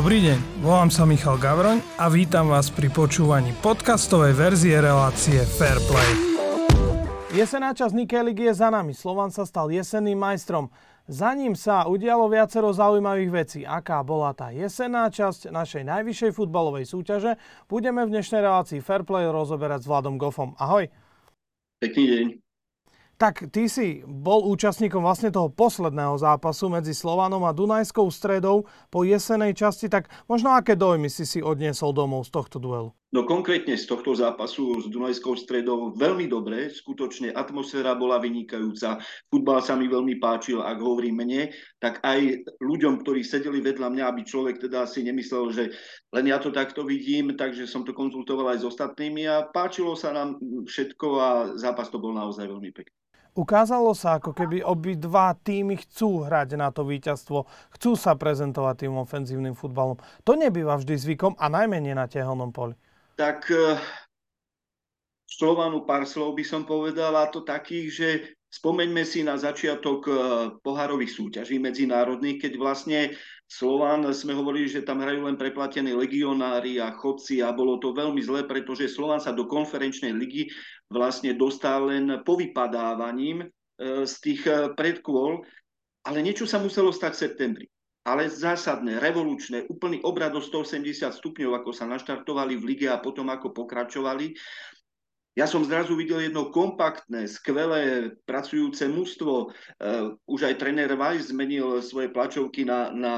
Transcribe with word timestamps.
Dobrý 0.00 0.24
deň, 0.24 0.64
volám 0.64 0.88
sa 0.88 1.04
Michal 1.04 1.36
Gavroň 1.36 1.84
a 2.00 2.08
vítam 2.08 2.48
vás 2.48 2.72
pri 2.72 2.88
počúvaní 2.88 3.52
podcastovej 3.60 4.32
verzie 4.32 4.80
relácie 4.80 5.44
Fairplay. 5.44 6.40
Jesená 7.36 7.76
časť 7.76 7.92
Nikkei 7.92 8.24
ligy 8.24 8.48
je 8.48 8.64
za 8.64 8.72
nami. 8.72 8.96
Slovan 8.96 9.28
sa 9.28 9.44
stal 9.44 9.68
jesenným 9.68 10.16
majstrom. 10.16 10.72
Za 11.04 11.36
ním 11.36 11.52
sa 11.52 11.84
udialo 11.84 12.32
viacero 12.32 12.72
zaujímavých 12.72 13.28
vecí. 13.44 13.60
Aká 13.68 14.00
bola 14.00 14.32
tá 14.32 14.48
jesenná 14.48 15.04
časť 15.12 15.52
našej 15.52 15.84
najvyššej 15.84 16.32
futbalovej 16.32 16.88
súťaže, 16.88 17.36
budeme 17.68 18.00
v 18.08 18.16
dnešnej 18.16 18.40
relácii 18.40 18.80
Fairplay 18.80 19.28
rozoberať 19.28 19.84
s 19.84 19.88
Vladom 19.92 20.16
Goffom. 20.16 20.56
Ahoj. 20.56 20.88
Pekný 21.76 22.04
deň. 22.08 22.49
Tak 23.20 23.52
ty 23.52 23.68
si 23.68 24.00
bol 24.08 24.48
účastníkom 24.48 25.04
vlastne 25.04 25.28
toho 25.28 25.52
posledného 25.52 26.16
zápasu 26.16 26.72
medzi 26.72 26.96
Slovanom 26.96 27.44
a 27.44 27.52
Dunajskou 27.52 28.08
stredou 28.08 28.64
po 28.88 29.04
jesenej 29.04 29.52
časti, 29.52 29.92
tak 29.92 30.08
možno 30.24 30.56
aké 30.56 30.72
dojmy 30.72 31.12
si 31.12 31.28
si 31.28 31.44
odniesol 31.44 31.92
domov 31.92 32.24
z 32.24 32.32
tohto 32.32 32.56
duelu? 32.56 32.96
No 33.12 33.28
konkrétne 33.28 33.76
z 33.76 33.84
tohto 33.84 34.16
zápasu 34.16 34.80
s 34.80 34.88
Dunajskou 34.88 35.36
stredou 35.36 35.92
veľmi 35.92 36.32
dobre, 36.32 36.72
skutočne 36.72 37.36
atmosféra 37.36 37.92
bola 37.92 38.16
vynikajúca, 38.24 39.04
futbal 39.28 39.60
sa 39.60 39.76
mi 39.76 39.84
veľmi 39.84 40.16
páčil, 40.16 40.64
ak 40.64 40.80
hovorím 40.80 41.20
mne, 41.20 41.52
tak 41.76 42.00
aj 42.00 42.48
ľuďom, 42.56 43.04
ktorí 43.04 43.20
sedeli 43.20 43.60
vedľa 43.60 44.00
mňa, 44.00 44.04
aby 44.08 44.24
človek 44.24 44.64
teda 44.64 44.88
si 44.88 45.04
nemyslel, 45.04 45.44
že 45.52 45.76
len 46.16 46.24
ja 46.24 46.40
to 46.40 46.48
takto 46.48 46.88
vidím, 46.88 47.36
takže 47.36 47.68
som 47.68 47.84
to 47.84 47.92
konzultoval 47.92 48.48
aj 48.48 48.64
s 48.64 48.68
ostatnými 48.72 49.28
a 49.28 49.44
páčilo 49.52 49.92
sa 49.92 50.16
nám 50.16 50.40
všetko 50.64 51.06
a 51.20 51.28
zápas 51.60 51.92
to 51.92 52.00
bol 52.00 52.16
naozaj 52.16 52.48
veľmi 52.48 52.72
pekný. 52.72 52.96
Ukázalo 53.34 53.94
sa, 53.94 54.18
ako 54.18 54.34
keby 54.34 54.66
obidva 54.66 55.38
týmy 55.38 55.78
chcú 55.86 56.26
hrať 56.26 56.58
na 56.58 56.74
to 56.74 56.82
víťazstvo, 56.82 57.46
chcú 57.78 57.90
sa 57.94 58.18
prezentovať 58.18 58.86
tým 58.86 58.94
ofenzívnym 58.98 59.54
futbalom. 59.54 59.98
To 60.26 60.34
nebýva 60.34 60.74
vždy 60.78 60.94
zvykom 60.98 61.38
a 61.38 61.46
najmenej 61.46 61.94
na 61.94 62.10
tehelnom 62.10 62.50
poli. 62.50 62.74
Tak 63.14 63.46
eh, 63.54 63.78
Slovanu 65.30 65.86
pár 65.86 66.04
slov 66.04 66.34
by 66.34 66.44
som 66.44 66.66
povedal, 66.66 67.14
a 67.14 67.30
to 67.30 67.46
takých, 67.46 67.88
že 67.88 68.08
spomeňme 68.50 69.06
si 69.06 69.22
na 69.22 69.38
začiatok 69.38 70.00
eh, 70.10 70.16
pohárových 70.58 71.14
súťaží 71.14 71.62
medzinárodných, 71.62 72.42
keď 72.42 72.52
vlastne 72.58 73.14
Slován 73.50 74.06
sme 74.14 74.30
hovorili, 74.30 74.70
že 74.70 74.86
tam 74.86 75.02
hrajú 75.02 75.26
len 75.26 75.34
preplatení 75.34 75.90
legionári 75.90 76.78
a 76.78 76.94
chodci 76.94 77.42
a 77.42 77.50
bolo 77.50 77.82
to 77.82 77.90
veľmi 77.90 78.22
zlé, 78.22 78.46
pretože 78.46 78.86
Slován 78.86 79.18
sa 79.18 79.34
do 79.34 79.50
konferenčnej 79.50 80.14
ligy 80.14 80.46
vlastne 80.86 81.34
dostal 81.34 81.90
len 81.90 82.22
povypadávaním 82.22 83.42
e, 83.42 83.46
z 84.06 84.14
tých 84.22 84.46
e, 84.46 84.70
predkôl, 84.70 85.42
ale 86.06 86.22
niečo 86.22 86.46
sa 86.46 86.62
muselo 86.62 86.94
stať 86.94 87.12
v 87.18 87.22
septembri. 87.26 87.66
Ale 88.06 88.30
zásadné, 88.30 89.02
revolučné, 89.02 89.66
úplný 89.66 89.98
obrad 90.06 90.30
o 90.38 90.40
180 90.40 91.10
stupňov, 91.10 91.50
ako 91.58 91.74
sa 91.74 91.90
naštartovali 91.90 92.54
v 92.54 92.64
lige 92.70 92.86
a 92.86 93.02
potom 93.02 93.34
ako 93.34 93.50
pokračovali. 93.50 94.30
Ja 95.38 95.46
som 95.46 95.62
zrazu 95.62 95.94
videl 95.94 96.26
jedno 96.26 96.50
kompaktné, 96.50 97.30
skvelé, 97.30 98.12
pracujúce 98.26 98.90
mužstvo. 98.90 99.54
Uh, 99.78 100.18
už 100.26 100.50
aj 100.50 100.58
tréner 100.58 100.90
Weiss 100.98 101.30
zmenil 101.30 101.78
svoje 101.86 102.10
plačovky 102.10 102.66
na, 102.66 102.90
na 102.90 103.14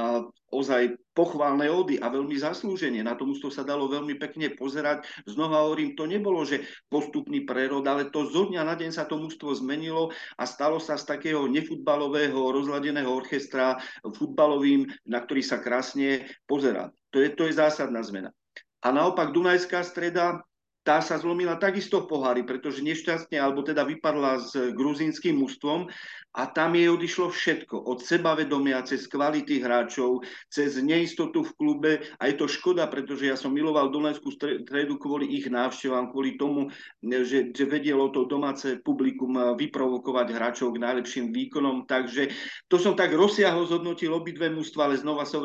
ozaj 0.53 1.01
pochválne 1.17 1.65
ody 1.73 1.97
a 1.97 2.13
veľmi 2.13 2.37
zaslúženie. 2.37 3.01
Na 3.01 3.17
to 3.17 3.25
mužstvo 3.25 3.49
sa 3.49 3.65
dalo 3.65 3.89
veľmi 3.89 4.21
pekne 4.21 4.53
pozerať. 4.53 5.09
Znova 5.25 5.65
hovorím, 5.65 5.97
to 5.97 6.05
nebolo, 6.05 6.45
že 6.45 6.69
postupný 6.93 7.49
prerod, 7.49 7.89
ale 7.89 8.13
to 8.13 8.29
zo 8.29 8.45
dňa 8.53 8.61
na 8.61 8.77
deň 8.77 8.93
sa 8.93 9.09
to 9.09 9.17
mužstvo 9.17 9.57
zmenilo 9.57 10.13
a 10.37 10.45
stalo 10.45 10.77
sa 10.77 11.01
z 11.01 11.09
takého 11.09 11.49
nefutbalového, 11.49 12.37
rozladeného 12.53 13.09
orchestra 13.09 13.81
futbalovým, 14.05 14.85
na 15.09 15.25
ktorý 15.25 15.41
sa 15.41 15.65
krásne 15.65 16.29
pozerá. 16.45 16.93
To 17.17 17.25
je, 17.25 17.33
to 17.33 17.49
je 17.49 17.57
zásadná 17.57 18.05
zmena. 18.05 18.37
A 18.85 18.93
naopak 18.93 19.33
Dunajská 19.33 19.81
streda, 19.81 20.45
tá 20.83 20.98
sa 20.98 21.14
zlomila 21.14 21.54
takisto 21.62 22.03
v 22.03 22.10
pohári, 22.10 22.43
pretože 22.43 22.82
nešťastne, 22.82 23.38
alebo 23.38 23.62
teda 23.62 23.87
vypadla 23.87 24.43
s 24.43 24.50
gruzínskym 24.75 25.38
mužstvom 25.38 25.87
a 26.34 26.43
tam 26.50 26.75
jej 26.75 26.91
odišlo 26.91 27.31
všetko. 27.31 27.87
Od 27.87 28.03
sebavedomia 28.03 28.82
cez 28.82 29.06
kvality 29.06 29.62
hráčov, 29.62 30.26
cez 30.50 30.75
neistotu 30.82 31.47
v 31.47 31.54
klube 31.54 31.92
a 32.19 32.22
je 32.26 32.34
to 32.34 32.50
škoda, 32.50 32.91
pretože 32.91 33.31
ja 33.31 33.38
som 33.38 33.54
miloval 33.54 33.94
Dunajskú 33.94 34.34
stredu 34.34 34.98
kvôli 34.98 35.31
ich 35.38 35.47
návštevám, 35.47 36.10
kvôli 36.10 36.34
tomu, 36.34 36.72
že, 36.98 37.54
že 37.54 37.65
vedelo 37.69 38.10
to 38.10 38.26
domáce 38.26 38.82
publikum 38.82 39.54
vyprovokovať 39.54 40.26
hráčov 40.34 40.75
k 40.75 40.82
najlepším 40.82 41.31
výkonom. 41.31 41.87
Takže 41.87 42.34
to 42.66 42.81
som 42.81 42.98
tak 42.98 43.15
rozsiahlo 43.15 43.71
zhodnotil 43.71 44.10
obidve 44.16 44.50
mužstva, 44.50 44.91
ale 44.91 44.98
znova 44.98 45.22
sa 45.28 45.38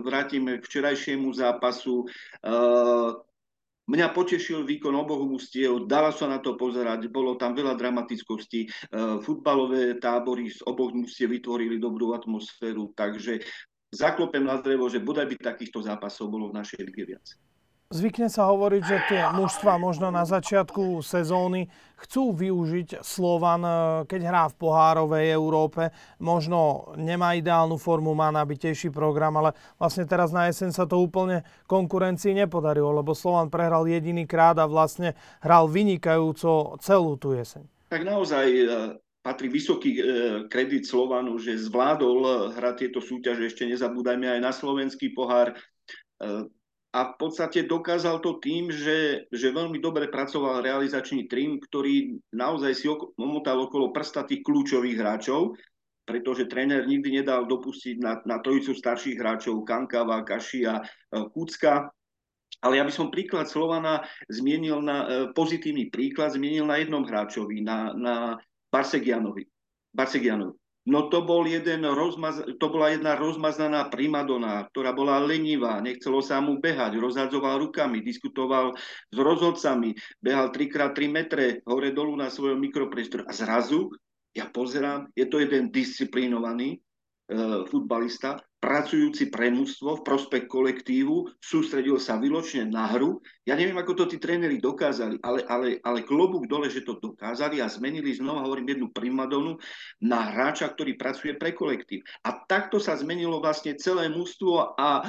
vrátim 0.00 0.48
k 0.48 0.64
včerajšiemu 0.64 1.28
zápasu. 1.36 2.08
Uh, 2.40 3.27
Mňa 3.88 4.12
potešil 4.12 4.68
výkon 4.68 4.92
oboch 4.92 5.24
mustiev, 5.24 5.88
dala 5.88 6.12
sa 6.12 6.28
na 6.28 6.44
to 6.44 6.60
pozerať, 6.60 7.08
bolo 7.08 7.40
tam 7.40 7.56
veľa 7.56 7.72
dramatickosti. 7.72 8.60
E, 8.64 8.68
futbalové 9.24 9.96
tábory 9.96 10.52
z 10.52 10.60
oboch 10.68 10.92
mustiev 10.92 11.32
vytvorili 11.32 11.80
dobrú 11.80 12.12
atmosféru, 12.12 12.92
takže 12.92 13.40
zaklopem 13.88 14.44
na 14.44 14.60
drevo, 14.60 14.92
že 14.92 15.00
bodaj 15.00 15.32
by 15.32 15.40
takýchto 15.40 15.80
zápasov 15.80 16.28
bolo 16.28 16.52
v 16.52 16.60
našej 16.60 16.84
lige 16.84 17.16
viac. 17.16 17.24
Zvykne 17.88 18.28
sa 18.28 18.52
hovoriť, 18.52 18.82
že 18.84 18.98
tie 19.08 19.22
mužstva 19.32 19.80
možno 19.80 20.12
na 20.12 20.28
začiatku 20.28 21.00
sezóny 21.00 21.72
chcú 22.04 22.36
využiť 22.36 23.00
Slovan, 23.00 23.64
e, 23.64 23.72
keď 24.04 24.20
hrá 24.28 24.44
v 24.52 24.60
pohárovej 24.60 25.32
Európe. 25.32 25.88
Možno 26.20 26.92
nemá 27.00 27.32
ideálnu 27.32 27.80
formu, 27.80 28.12
má 28.12 28.28
nabitejší 28.28 28.92
program, 28.92 29.40
ale 29.40 29.56
vlastne 29.80 30.04
teraz 30.04 30.36
na 30.36 30.52
jeseň 30.52 30.68
sa 30.76 30.84
to 30.84 31.00
úplne 31.00 31.40
konkurencii 31.64 32.36
nepodarilo, 32.36 32.92
lebo 32.92 33.16
Slovan 33.16 33.48
prehral 33.48 33.88
jediný 33.88 34.28
krát 34.28 34.60
a 34.60 34.68
vlastne 34.68 35.16
hral 35.40 35.64
vynikajúco 35.72 36.76
celú 36.84 37.16
tú 37.16 37.32
jeseň. 37.32 37.64
Tak 37.88 38.04
naozaj 38.04 38.46
e, 38.52 38.64
patrí 39.24 39.48
vysoký 39.48 39.90
e, 39.96 40.02
kredit 40.52 40.84
Slovanu, 40.84 41.40
že 41.40 41.56
zvládol 41.56 42.52
hrať 42.52 42.84
tieto 42.84 43.00
súťaže. 43.00 43.48
Ešte 43.48 43.64
nezabúdajme 43.64 44.28
aj 44.28 44.40
na 44.44 44.52
slovenský 44.52 45.16
pohár 45.16 45.56
a 46.98 47.14
v 47.14 47.30
podstate 47.30 47.62
dokázal 47.62 48.18
to 48.18 48.42
tým, 48.42 48.74
že, 48.74 49.30
že 49.30 49.54
veľmi 49.54 49.78
dobre 49.78 50.10
pracoval 50.10 50.66
realizačný 50.66 51.30
tým, 51.30 51.62
ktorý 51.62 52.18
naozaj 52.34 52.72
si 52.74 52.90
omotal 53.14 53.70
okolo 53.70 53.94
prsta 53.94 54.26
tých 54.26 54.42
kľúčových 54.42 54.98
hráčov, 54.98 55.54
pretože 56.02 56.50
tréner 56.50 56.90
nikdy 56.90 57.22
nedal 57.22 57.46
dopustiť 57.46 58.02
na, 58.02 58.18
na 58.26 58.42
trojicu 58.42 58.74
starších 58.74 59.14
hráčov 59.14 59.62
Kankava, 59.62 60.26
Kaši 60.26 60.66
a 60.66 60.82
e, 60.82 60.84
Kucka. 61.30 61.86
Ale 62.66 62.82
ja 62.82 62.82
by 62.82 62.90
som 62.90 63.14
príklad 63.14 63.46
Slovana 63.46 64.02
zmienil 64.26 64.82
na 64.82 64.96
e, 64.98 65.06
pozitívny 65.38 65.94
príklad, 65.94 66.34
zmienil 66.34 66.66
na 66.66 66.82
jednom 66.82 67.06
hráčovi, 67.06 67.62
na, 67.62 67.94
na 67.94 68.14
Barsegianovi. 68.74 69.46
Barsegianovi. 69.94 70.67
No 70.88 71.12
to, 71.12 71.20
bol 71.20 71.44
jeden 71.44 71.84
rozmaz, 71.84 72.40
to 72.56 72.66
bola 72.72 72.88
jedna 72.96 73.12
rozmaznaná 73.12 73.92
primadona, 73.92 74.64
ktorá 74.72 74.96
bola 74.96 75.20
lenivá, 75.20 75.84
nechcelo 75.84 76.24
sa 76.24 76.40
mu 76.40 76.56
behať, 76.56 76.96
rozhadzoval 76.96 77.60
rukami, 77.60 78.00
diskutoval 78.00 78.72
s 79.12 79.16
rozhodcami, 79.20 79.92
behal 80.24 80.48
3x3 80.48 80.96
metre 81.12 81.60
hore 81.68 81.92
dolu 81.92 82.16
na 82.16 82.32
svojom 82.32 82.56
mikropriestore. 82.56 83.28
A 83.28 83.36
zrazu 83.36 83.92
ja 84.32 84.48
pozerám, 84.48 85.12
je 85.12 85.28
to 85.28 85.44
jeden 85.44 85.68
disciplinovaný, 85.68 86.80
futbalista, 87.68 88.40
pracujúci 88.58 89.30
pre 89.30 89.54
mústvo 89.54 90.00
v 90.00 90.04
prospech 90.04 90.44
kolektívu, 90.50 91.30
sústredil 91.38 92.00
sa 92.02 92.18
vyločne 92.18 92.66
na 92.66 92.90
hru. 92.90 93.22
Ja 93.46 93.54
neviem, 93.54 93.78
ako 93.78 93.94
to 93.94 94.04
tí 94.10 94.16
tréneri 94.18 94.58
dokázali, 94.58 95.22
ale, 95.22 95.46
ale, 95.46 95.68
ale 95.86 96.02
klobúk 96.02 96.50
dole, 96.50 96.66
že 96.66 96.82
to 96.82 96.98
dokázali 96.98 97.62
a 97.62 97.70
zmenili 97.70 98.16
znova, 98.16 98.42
hovorím, 98.42 98.74
jednu 98.74 98.88
primadonu 98.90 99.60
na 100.02 100.34
hráča, 100.34 100.74
ktorý 100.74 100.98
pracuje 100.98 101.38
pre 101.38 101.54
kolektív. 101.54 102.02
A 102.26 102.34
takto 102.50 102.82
sa 102.82 102.98
zmenilo 102.98 103.38
vlastne 103.38 103.78
celé 103.78 104.10
mústvo 104.10 104.74
a 104.74 105.06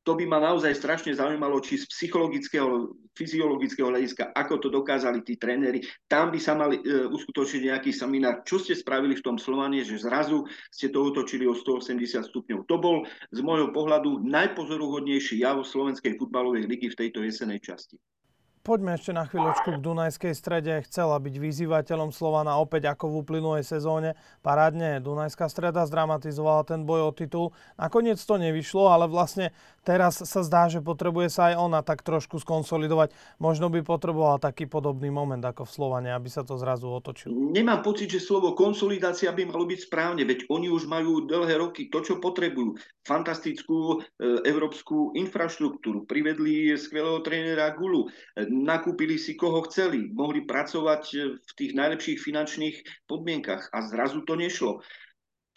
to 0.00 0.16
by 0.16 0.24
ma 0.24 0.40
naozaj 0.40 0.72
strašne 0.72 1.12
zaujímalo, 1.12 1.60
či 1.60 1.76
z 1.76 1.84
psychologického, 1.92 2.96
fyziologického 3.12 3.92
hľadiska, 3.92 4.32
ako 4.32 4.54
to 4.56 4.68
dokázali 4.72 5.20
tí 5.20 5.36
tréneri. 5.36 5.84
Tam 6.08 6.32
by 6.32 6.40
sa 6.40 6.56
mali 6.56 6.80
e, 6.80 7.04
uskutočniť 7.12 7.62
nejaký 7.68 7.90
seminár. 7.92 8.40
Čo 8.48 8.64
ste 8.64 8.72
spravili 8.72 9.12
v 9.20 9.24
tom 9.24 9.36
Slovanie, 9.36 9.84
že 9.84 10.00
zrazu 10.00 10.48
ste 10.72 10.88
to 10.88 11.04
otočili 11.04 11.44
o 11.44 11.52
180 11.52 12.00
stupňov. 12.32 12.64
To 12.64 12.76
bol 12.80 13.04
z 13.28 13.40
môjho 13.44 13.76
pohľadu 13.76 14.24
najpozoruhodnejší 14.24 15.44
jav 15.44 15.60
slovenskej 15.60 16.16
futbalovej 16.16 16.64
ligy 16.64 16.88
v 16.88 16.98
tejto 17.06 17.20
jesenej 17.20 17.60
časti. 17.60 18.00
Poďme 18.60 18.92
ešte 18.92 19.16
na 19.16 19.24
chvíľočku 19.24 19.72
k 19.72 19.80
Dunajskej 19.80 20.36
strede. 20.36 20.84
Chcela 20.84 21.16
byť 21.16 21.32
vyzývateľom 21.32 22.12
Slovana 22.12 22.60
opäť 22.60 22.92
ako 22.92 23.08
v 23.08 23.18
uplynulej 23.24 23.64
sezóne. 23.64 24.20
Parádne 24.44 25.00
Dunajská 25.00 25.48
streda 25.48 25.88
zdramatizovala 25.88 26.68
ten 26.68 26.84
boj 26.84 27.08
o 27.08 27.12
titul. 27.16 27.56
Nakoniec 27.80 28.20
to 28.20 28.36
nevyšlo, 28.36 28.92
ale 28.92 29.08
vlastne 29.08 29.56
teraz 29.80 30.20
sa 30.20 30.44
zdá, 30.44 30.68
že 30.68 30.84
potrebuje 30.84 31.32
sa 31.32 31.48
aj 31.48 31.54
ona 31.56 31.80
tak 31.80 32.04
trošku 32.04 32.36
skonsolidovať. 32.36 33.16
Možno 33.40 33.72
by 33.72 33.80
potrebovala 33.80 34.36
taký 34.36 34.68
podobný 34.68 35.08
moment 35.08 35.40
ako 35.40 35.64
v 35.64 35.72
Slovane, 35.80 36.12
aby 36.12 36.28
sa 36.28 36.44
to 36.44 36.60
zrazu 36.60 36.84
otočilo. 36.84 37.32
Nemám 37.32 37.80
pocit, 37.80 38.12
že 38.12 38.20
slovo 38.20 38.52
konsolidácia 38.52 39.32
by 39.32 39.48
malo 39.48 39.64
byť 39.64 39.88
správne, 39.88 40.28
veď 40.28 40.52
oni 40.52 40.68
už 40.68 40.84
majú 40.84 41.24
dlhé 41.24 41.56
roky 41.56 41.88
to, 41.88 42.04
čo 42.04 42.20
potrebujú. 42.20 42.76
Fantastickú 43.08 44.04
e, 44.20 44.44
európsku 44.44 45.16
infraštruktúru, 45.16 46.04
privedli 46.04 46.76
skvelého 46.76 47.24
trénera 47.24 47.72
Gulu, 47.72 48.12
nakúpili 48.50 49.14
si 49.14 49.38
koho 49.38 49.62
chceli, 49.70 50.10
mohli 50.10 50.42
pracovať 50.42 51.02
eh, 51.14 51.20
v 51.38 51.52
tých 51.54 51.72
najlepších 51.78 52.18
finančných 52.18 52.76
podmienkach 53.06 53.70
a 53.70 53.86
zrazu 53.86 54.26
to 54.26 54.34
nešlo. 54.34 54.82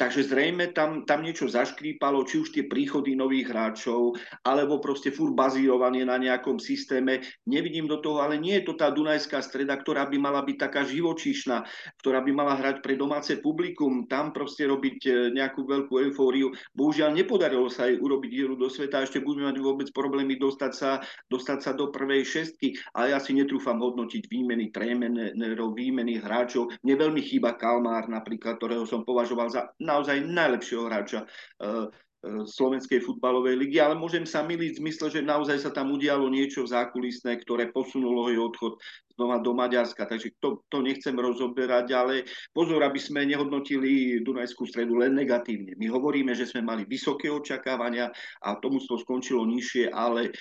Takže 0.03 0.35
zrejme 0.35 0.75
tam, 0.75 1.07
tam 1.07 1.23
niečo 1.23 1.47
zaškrípalo, 1.47 2.27
či 2.27 2.43
už 2.43 2.51
tie 2.51 2.67
príchody 2.67 3.15
nových 3.15 3.55
hráčov, 3.55 4.19
alebo 4.43 4.83
proste 4.83 5.15
fur 5.15 5.31
bazírovanie 5.31 6.03
na 6.03 6.19
nejakom 6.19 6.59
systéme. 6.59 7.23
Nevidím 7.47 7.87
do 7.87 8.03
toho, 8.03 8.19
ale 8.19 8.35
nie 8.35 8.59
je 8.59 8.67
to 8.67 8.75
tá 8.75 8.91
Dunajská 8.91 9.39
streda, 9.39 9.79
ktorá 9.79 10.11
by 10.11 10.19
mala 10.19 10.43
byť 10.43 10.57
taká 10.59 10.83
živočíšna, 10.83 11.63
ktorá 12.03 12.19
by 12.19 12.35
mala 12.35 12.59
hrať 12.59 12.83
pre 12.83 12.99
domáce 12.99 13.39
publikum, 13.39 14.03
tam 14.11 14.35
proste 14.35 14.67
robiť 14.67 14.97
e, 15.07 15.11
nejakú 15.39 15.63
veľkú 15.63 15.95
eufóriu. 15.95 16.51
Bohužiaľ 16.75 17.15
nepodarilo 17.15 17.71
sa 17.71 17.87
jej 17.87 17.95
urobiť 17.95 18.27
dieru 18.27 18.59
do 18.59 18.67
sveta, 18.67 19.07
ešte 19.07 19.23
budeme 19.23 19.55
mať 19.55 19.63
vôbec 19.63 19.87
problémy 19.95 20.35
dostať 20.35 20.71
sa, 20.75 20.99
dostať 21.31 21.59
sa 21.63 21.71
do 21.71 21.95
prvej 21.95 22.27
šestky, 22.27 22.75
ale 22.91 23.15
ja 23.15 23.23
si 23.23 23.31
netrúfam 23.39 23.79
hodnotiť 23.79 24.27
výmeny 24.27 24.67
trénerov, 24.67 25.71
výmeny 25.71 26.19
hráčov. 26.19 26.75
Mne 26.83 27.07
veľmi 27.07 27.23
chýba 27.23 27.55
Kalmár 27.55 28.11
napríklad, 28.11 28.59
ktorého 28.59 28.83
som 28.83 29.07
považoval 29.07 29.47
za 29.47 29.71
naozaj 29.93 30.25
najlepšieho 30.25 30.89
hráča 30.89 31.23
eh, 31.23 31.85
eh, 31.85 32.43
Slovenskej 32.49 33.05
futbalovej 33.05 33.55
ligy, 33.61 33.77
ale 33.77 33.93
môžem 33.93 34.25
sa 34.25 34.41
miliť 34.41 34.79
v 34.79 34.81
zmysle, 34.81 35.07
že 35.13 35.21
naozaj 35.21 35.61
sa 35.61 35.69
tam 35.69 35.93
udialo 35.93 36.25
niečo 36.33 36.65
zákulisné, 36.65 37.37
ktoré 37.45 37.69
posunulo 37.69 38.33
jej 38.33 38.41
odchod 38.41 38.81
znova 39.13 39.37
do 39.39 39.53
Maďarska. 39.53 40.09
Takže 40.09 40.41
to, 40.41 40.65
to 40.73 40.81
nechcem 40.81 41.13
rozoberať, 41.13 41.87
ale 41.93 42.25
pozor, 42.49 42.81
aby 42.81 42.97
sme 42.97 43.29
nehodnotili 43.29 44.21
Dunajskú 44.25 44.65
stredu 44.65 44.97
len 44.97 45.13
negatívne. 45.13 45.77
My 45.77 45.87
hovoríme, 45.93 46.33
že 46.33 46.49
sme 46.49 46.65
mali 46.65 46.89
vysoké 46.89 47.29
očakávania 47.29 48.09
a 48.41 48.57
tomu 48.57 48.81
to 48.81 48.97
skončilo 48.97 49.45
nižšie, 49.45 49.93
ale 49.93 50.33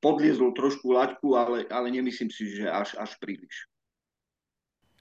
podliezol 0.00 0.54
trošku 0.56 0.94
laťku, 0.94 1.34
ale, 1.36 1.58
ale 1.68 1.88
nemyslím 1.92 2.30
si, 2.32 2.62
že 2.62 2.70
až, 2.70 2.96
až 2.96 3.16
príliš. 3.20 3.68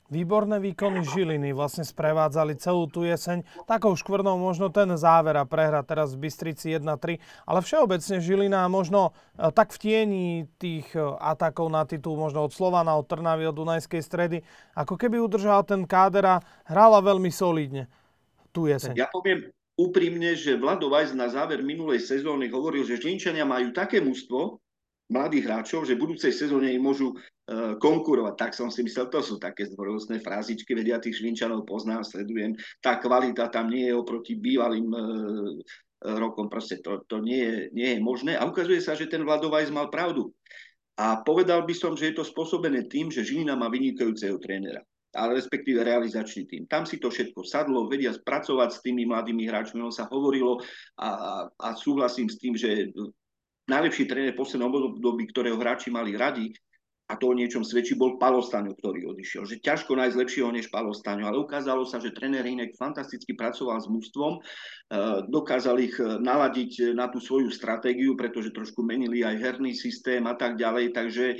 Výborné 0.06 0.62
výkony 0.62 1.02
Žiliny 1.02 1.50
vlastne 1.58 1.82
sprevádzali 1.82 2.62
celú 2.62 2.86
tú 2.86 3.02
jeseň. 3.02 3.42
Takou 3.66 3.98
škvrnou 3.98 4.38
možno 4.38 4.70
ten 4.70 4.94
záver 4.94 5.34
a 5.34 5.50
prehra 5.50 5.82
teraz 5.82 6.14
v 6.14 6.30
Bystrici 6.30 6.78
1-3. 6.78 7.18
Ale 7.50 7.60
všeobecne 7.66 8.22
Žilina 8.22 8.70
možno 8.70 9.18
e, 9.34 9.50
tak 9.50 9.74
v 9.74 9.82
tieni 9.82 10.26
tých 10.62 10.94
e, 10.94 11.02
atakov 11.02 11.74
na 11.74 11.90
titul, 11.90 12.22
možno 12.22 12.46
od 12.46 12.54
Slovana, 12.54 12.94
od 12.94 13.10
Trnavy, 13.10 13.50
od 13.50 13.58
Dunajskej 13.58 14.06
stredy, 14.06 14.38
ako 14.78 14.94
keby 14.94 15.18
udržal 15.18 15.66
ten 15.66 15.90
káder 15.90 16.38
a 16.38 16.44
hrala 16.70 17.02
veľmi 17.02 17.34
solidne 17.34 17.90
tú 18.54 18.70
jeseň. 18.70 18.94
Ja 18.94 19.10
poviem 19.10 19.50
úprimne, 19.74 20.38
že 20.38 20.54
Vlado 20.54 20.86
Vajs 20.88 21.18
na 21.18 21.34
záver 21.34 21.66
minulej 21.66 22.06
sezóny 22.06 22.48
hovoril, 22.54 22.86
že 22.86 23.02
Žlinčania 23.02 23.44
majú 23.44 23.74
také 23.74 24.06
mužstvo, 24.06 24.62
mladých 25.10 25.46
hráčov, 25.46 25.86
že 25.86 25.94
v 25.94 26.04
budúcej 26.08 26.34
sezóne 26.34 26.74
im 26.74 26.82
môžu 26.82 27.14
uh, 27.14 27.78
konkurovať. 27.78 28.34
Tak 28.36 28.52
som 28.58 28.74
si 28.74 28.82
myslel, 28.82 29.10
to 29.14 29.22
sú 29.22 29.38
také 29.38 29.70
zdvorilostné 29.70 30.22
frázičky, 30.22 30.74
vedia 30.74 30.98
tých 30.98 31.22
Švinčanov 31.22 31.66
poznám, 31.70 32.02
sledujem. 32.02 32.58
Tá 32.82 32.98
kvalita 32.98 33.50
tam 33.54 33.70
nie 33.70 33.90
je 33.90 33.94
oproti 33.94 34.34
bývalým 34.38 34.90
uh, 34.90 35.04
rokom, 36.06 36.50
proste 36.50 36.82
to, 36.82 37.02
to 37.06 37.22
nie, 37.22 37.42
je, 37.42 37.58
nie 37.74 37.90
je 37.98 38.00
možné. 38.02 38.34
A 38.38 38.46
ukazuje 38.46 38.82
sa, 38.82 38.98
že 38.98 39.10
ten 39.10 39.26
Vladovajs 39.26 39.74
mal 39.74 39.94
pravdu. 39.94 40.34
A 40.96 41.22
povedal 41.22 41.68
by 41.68 41.76
som, 41.76 41.94
že 41.94 42.14
je 42.14 42.16
to 42.18 42.24
spôsobené 42.24 42.88
tým, 42.88 43.12
že 43.12 43.26
Žilina 43.26 43.54
má 43.60 43.68
vynikajúceho 43.68 44.40
trénera 44.42 44.82
ale 45.16 45.40
respektíve 45.40 45.80
realizačný 45.80 46.44
tým. 46.44 46.64
Tam 46.68 46.84
si 46.84 47.00
to 47.00 47.08
všetko 47.08 47.48
sadlo, 47.48 47.88
vedia 47.88 48.12
spracovať 48.12 48.70
s 48.76 48.84
tými 48.84 49.08
mladými 49.08 49.48
hráčmi, 49.48 49.80
on 49.80 49.96
sa 49.96 50.12
hovorilo 50.12 50.60
a, 51.00 51.10
a 51.48 51.68
súhlasím 51.80 52.28
s 52.28 52.36
tým, 52.36 52.54
že 52.60 52.92
najlepší 53.66 54.04
tréner 54.06 54.34
v 54.34 54.42
poslednom 54.42 54.70
období, 54.70 55.30
ktorého 55.30 55.58
hráči 55.58 55.90
mali 55.90 56.14
radi, 56.14 56.54
a 57.06 57.14
to 57.22 57.30
o 57.30 57.38
niečom 57.38 57.62
svedčí, 57.62 57.94
bol 57.94 58.18
Palostaňo, 58.18 58.74
ktorý 58.74 59.14
odišiel. 59.14 59.46
Že 59.46 59.62
ťažko 59.62 59.94
nájsť 59.94 60.20
lepšieho 60.26 60.50
než 60.50 60.74
Palostaňo, 60.74 61.30
ale 61.30 61.38
ukázalo 61.38 61.86
sa, 61.86 62.02
že 62.02 62.10
tréner 62.10 62.42
Hinek 62.42 62.74
fantasticky 62.74 63.38
pracoval 63.38 63.78
s 63.78 63.86
mužstvom, 63.86 64.34
e, 64.34 64.42
dokázal 65.30 65.78
ich 65.86 65.94
e, 66.02 66.18
naladiť 66.18 66.98
na 66.98 67.06
tú 67.06 67.22
svoju 67.22 67.54
stratégiu, 67.54 68.18
pretože 68.18 68.50
trošku 68.50 68.82
menili 68.82 69.22
aj 69.22 69.38
herný 69.38 69.78
systém 69.78 70.26
a 70.26 70.34
tak 70.34 70.58
ďalej, 70.58 70.98
takže 70.98 71.38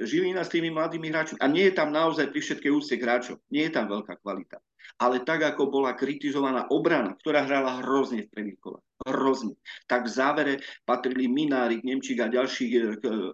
Žilina 0.00 0.40
s 0.40 0.48
tými 0.48 0.72
mladými 0.72 1.12
hráčmi. 1.12 1.36
A 1.44 1.46
nie 1.52 1.68
je 1.68 1.76
tam 1.76 1.92
naozaj 1.92 2.32
pri 2.32 2.40
všetkej 2.40 2.72
úcte 2.72 2.96
hráčov. 2.96 3.44
Nie 3.52 3.68
je 3.68 3.76
tam 3.76 3.92
veľká 3.92 4.24
kvalita. 4.24 4.56
Ale 4.96 5.20
tak, 5.20 5.44
ako 5.44 5.68
bola 5.68 5.92
kritizovaná 5.92 6.72
obrana, 6.72 7.12
ktorá 7.20 7.44
hrala 7.44 7.84
hrozne 7.84 8.24
v 8.24 8.32
prvých 8.32 8.58
hrozne. 9.06 9.54
Tak 9.86 10.06
v 10.06 10.14
závere 10.14 10.54
patrili 10.86 11.26
Minárik, 11.26 11.82
Nemčík 11.82 12.18
a 12.22 12.30
ďalších 12.30 12.72
e, 12.74 12.80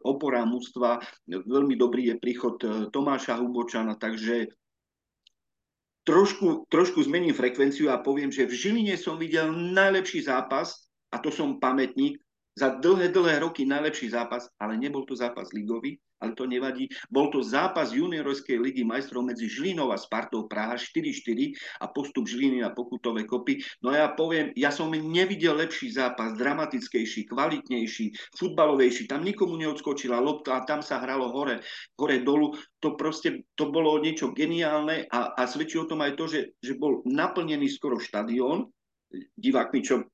oporám 0.04 0.48
mústva. 0.48 1.00
Veľmi 1.28 1.76
dobrý 1.76 2.12
je 2.12 2.16
príchod 2.20 2.56
e, 2.64 2.88
Tomáša 2.92 3.38
Hubočana, 3.40 3.96
takže 3.96 4.48
trošku, 6.08 6.68
trošku 6.72 7.04
zmením 7.04 7.36
frekvenciu 7.36 7.92
a 7.92 8.00
poviem, 8.00 8.32
že 8.32 8.48
v 8.48 8.56
Žiline 8.56 8.96
som 8.96 9.20
videl 9.20 9.52
najlepší 9.52 10.24
zápas, 10.24 10.88
a 11.12 11.20
to 11.20 11.28
som 11.32 11.60
pamätník, 11.60 12.20
za 12.58 12.74
dlhé, 12.74 13.14
dlhé 13.14 13.38
roky 13.38 13.62
najlepší 13.62 14.10
zápas, 14.10 14.50
ale 14.58 14.74
nebol 14.74 15.06
to 15.06 15.14
zápas 15.14 15.54
ligový, 15.54 16.02
ale 16.18 16.34
to 16.34 16.50
nevadí. 16.50 16.90
Bol 17.06 17.30
to 17.30 17.46
zápas 17.46 17.94
juniorskej 17.94 18.58
ligy 18.58 18.82
majstrov 18.82 19.22
medzi 19.22 19.46
Žilinou 19.46 19.94
a 19.94 19.98
Spartou 19.98 20.50
Praha 20.50 20.74
4-4 20.74 21.54
a 21.78 21.86
postup 21.86 22.26
Žiliny 22.26 22.66
na 22.66 22.74
pokutové 22.74 23.22
kopy. 23.22 23.62
No 23.86 23.94
ja 23.94 24.10
poviem, 24.10 24.50
ja 24.58 24.74
som 24.74 24.90
nevidel 24.90 25.54
lepší 25.54 25.94
zápas, 25.94 26.34
dramatickejší, 26.34 27.30
kvalitnejší, 27.30 28.34
futbalovejší. 28.34 29.06
Tam 29.06 29.22
nikomu 29.22 29.54
neodskočila 29.62 30.18
lopta 30.18 30.58
a 30.58 30.66
tam 30.66 30.82
sa 30.82 30.98
hralo 30.98 31.30
hore, 31.30 31.62
hore 31.94 32.18
dolu. 32.26 32.58
To 32.82 32.98
proste, 32.98 33.46
to 33.54 33.70
bolo 33.70 34.02
niečo 34.02 34.34
geniálne 34.34 35.06
a, 35.06 35.38
a 35.38 35.42
svedčí 35.46 35.78
o 35.78 35.86
tom 35.86 36.02
aj 36.02 36.18
to, 36.18 36.24
že, 36.26 36.40
že 36.58 36.74
bol 36.74 37.02
naplnený 37.06 37.70
skoro 37.70 38.02
štadión 38.02 38.70
divákmi, 39.38 39.80
čo 39.80 40.04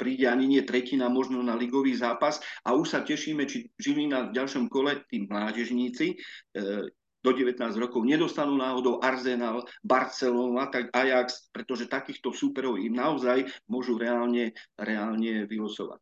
príde 0.00 0.24
ani 0.24 0.48
nie 0.48 0.64
tretina 0.64 1.12
možno 1.12 1.44
na 1.44 1.52
ligový 1.52 1.92
zápas 1.92 2.40
a 2.64 2.72
už 2.72 2.88
sa 2.88 3.00
tešíme, 3.04 3.44
či 3.44 3.68
Žilina 3.76 4.32
v 4.32 4.40
ďalšom 4.40 4.72
kole, 4.72 5.04
tí 5.12 5.28
mládežníci, 5.28 6.16
e, 6.16 6.88
do 7.20 7.30
19 7.36 7.76
rokov 7.76 8.00
nedostanú 8.08 8.56
náhodou 8.56 8.96
Arsenal, 9.04 9.68
Barcelona, 9.84 10.72
tak 10.72 10.88
Ajax, 10.96 11.52
pretože 11.52 11.84
takýchto 11.84 12.32
súperov 12.32 12.80
im 12.80 12.96
naozaj 12.96 13.44
môžu 13.68 14.00
reálne, 14.00 14.56
reálne 14.80 15.44
vylosovať. 15.44 16.00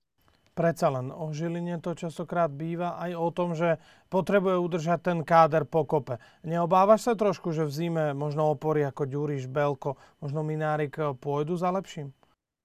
Predsa 0.54 0.90
len 0.90 1.14
o 1.14 1.30
Žiline 1.30 1.78
to 1.78 1.94
častokrát 1.94 2.50
býva 2.50 2.98
aj 2.98 3.14
o 3.14 3.30
tom, 3.30 3.54
že 3.54 3.78
potrebuje 4.10 4.58
udržať 4.58 4.98
ten 5.06 5.18
káder 5.22 5.62
po 5.62 5.86
kope. 5.86 6.18
Neobávaš 6.42 7.06
sa 7.06 7.14
trošku, 7.14 7.54
že 7.54 7.62
v 7.62 7.74
zime 7.74 8.04
možno 8.10 8.50
opory 8.50 8.82
ako 8.82 9.06
Ďuriš, 9.06 9.46
Belko, 9.46 9.94
možno 10.18 10.42
Minárik 10.42 10.98
pôjdu 11.22 11.54
za 11.54 11.70
lepším? 11.70 12.10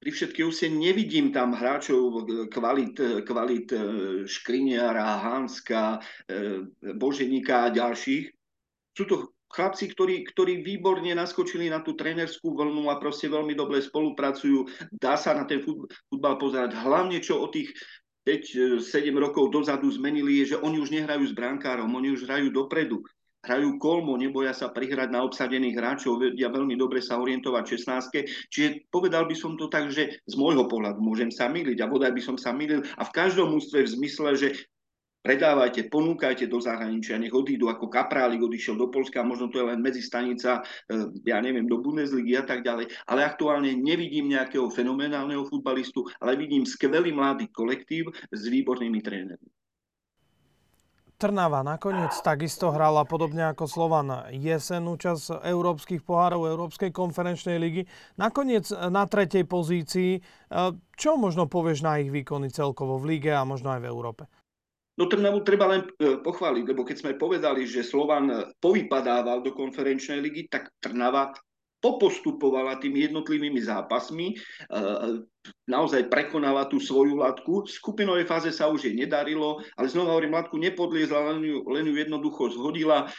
Pri 0.03 0.11
všetkej 0.11 0.43
úsie 0.43 0.67
nevidím 0.67 1.31
tam 1.31 1.55
hráčov 1.55 2.27
kvalit, 2.51 3.23
kvalit 3.23 3.71
e, 3.71 3.79
Škriniara, 4.27 5.23
Hanska, 5.23 6.03
e, 6.27 6.67
Boženíka 6.99 7.71
a 7.71 7.71
ďalších. 7.71 8.27
Sú 8.91 9.07
to 9.07 9.31
chlapci, 9.47 9.87
ktorí, 9.95 10.27
ktorí 10.27 10.59
výborne 10.59 11.15
naskočili 11.15 11.71
na 11.71 11.79
tú 11.79 11.95
trénerskú 11.95 12.51
vlnu 12.51 12.91
a 12.91 12.99
proste 12.99 13.31
veľmi 13.31 13.55
dobre 13.55 13.79
spolupracujú. 13.79 14.91
Dá 14.91 15.15
sa 15.15 15.39
na 15.39 15.47
ten 15.47 15.63
futbal 16.11 16.35
pozerať. 16.35 16.75
Hlavne, 16.75 17.23
čo 17.23 17.39
o 17.39 17.47
tých 17.47 17.71
5-7 18.27 18.83
rokov 19.15 19.55
dozadu 19.55 19.87
zmenili, 19.87 20.43
je, 20.43 20.55
že 20.55 20.57
oni 20.59 20.83
už 20.83 20.91
nehrajú 20.91 21.31
s 21.31 21.31
brankárom, 21.31 21.87
oni 21.95 22.11
už 22.11 22.27
hrajú 22.27 22.51
dopredu 22.51 23.07
hrajú 23.43 23.75
kolmo, 23.77 24.15
neboja 24.15 24.55
sa 24.55 24.71
prihrať 24.71 25.11
na 25.11 25.27
obsadených 25.27 25.75
hráčov, 25.75 26.19
vedia 26.19 26.47
veľmi 26.47 26.79
dobre 26.79 27.03
sa 27.03 27.19
orientovať 27.19 27.63
16. 27.75 28.49
Čiže 28.49 28.87
povedal 28.87 29.27
by 29.27 29.35
som 29.35 29.59
to 29.59 29.67
tak, 29.67 29.91
že 29.91 30.23
z 30.23 30.35
môjho 30.39 30.65
pohľadu 30.71 31.03
môžem 31.03 31.29
sa 31.29 31.51
miliť 31.51 31.83
a 31.83 31.89
bodaj 31.91 32.15
by 32.15 32.21
som 32.23 32.35
sa 32.39 32.55
milil 32.55 32.81
a 32.95 33.03
v 33.03 33.11
každom 33.11 33.51
ústve 33.51 33.83
v 33.83 33.93
zmysle, 33.99 34.39
že 34.39 34.47
predávajte, 35.23 35.87
ponúkajte 35.87 36.51
do 36.51 36.59
zahraničia, 36.59 37.15
nech 37.15 37.31
odídu 37.31 37.71
ako 37.71 37.87
Kaprálik, 37.87 38.43
odišiel 38.43 38.75
do 38.75 38.91
Polska, 38.91 39.23
možno 39.23 39.47
to 39.47 39.63
je 39.63 39.69
len 39.71 39.79
medzistanica, 39.79 40.61
eh, 40.91 41.07
ja 41.23 41.39
neviem, 41.39 41.65
do 41.65 41.79
Bundesligy 41.79 42.35
a 42.35 42.43
tak 42.43 42.61
ďalej, 42.61 42.91
ale 43.07 43.23
aktuálne 43.23 43.71
nevidím 43.71 44.29
nejakého 44.29 44.67
fenomenálneho 44.67 45.47
futbalistu, 45.47 46.03
ale 46.19 46.35
vidím 46.35 46.67
skvelý 46.67 47.15
mladý 47.15 47.47
kolektív 47.49 48.11
s 48.29 48.41
výbornými 48.51 48.99
trénermi. 48.99 49.62
Trnava 51.23 51.63
nakoniec 51.63 52.11
takisto 52.19 52.75
hrala 52.75 53.07
podobne 53.07 53.47
ako 53.47 53.63
Slovan 53.63 54.27
jesenú 54.35 54.99
čas 54.99 55.31
európskych 55.31 56.03
pohárov 56.03 56.51
Európskej 56.51 56.91
konferenčnej 56.91 57.63
ligy. 57.63 57.87
Nakoniec 58.19 58.67
na 58.91 59.07
tretej 59.07 59.47
pozícii. 59.47 60.19
Čo 60.99 61.11
možno 61.15 61.47
povieš 61.47 61.79
na 61.79 62.03
ich 62.03 62.11
výkony 62.11 62.51
celkovo 62.51 62.99
v 62.99 63.15
lige 63.15 63.31
a 63.31 63.47
možno 63.47 63.71
aj 63.71 63.79
v 63.79 63.87
Európe? 63.87 64.27
No 64.99 65.07
Trnavu 65.07 65.47
treba 65.47 65.71
len 65.71 65.87
e, 65.95 66.19
pochváliť, 66.19 66.65
lebo 66.75 66.83
keď 66.83 66.97
sme 66.99 67.15
povedali, 67.15 67.63
že 67.63 67.87
Slovan 67.87 68.53
povypadával 68.59 69.47
do 69.47 69.55
konferenčnej 69.55 70.19
ligy, 70.19 70.51
tak 70.51 70.75
Trnava 70.83 71.31
popostupovala 71.83 72.79
tými 72.79 73.11
jednotlivými 73.11 73.59
zápasmi, 73.59 74.31
e, 74.31 74.35
naozaj 75.67 76.07
prekonala 76.07 76.71
tú 76.71 76.79
svoju 76.79 77.19
latku. 77.19 77.67
V 77.67 77.75
skupinovej 77.75 78.23
fáze 78.23 78.55
sa 78.55 78.71
už 78.71 78.87
jej 78.87 78.95
nedarilo, 78.95 79.59
ale 79.75 79.91
znova 79.91 80.15
hovorím, 80.15 80.39
latku 80.39 80.55
nepodliezla, 80.55 81.35
len 81.35 81.43
ju, 81.43 81.59
len 81.67 81.83
ju 81.83 81.93
jednoducho 81.99 82.55
zhodila. 82.55 83.11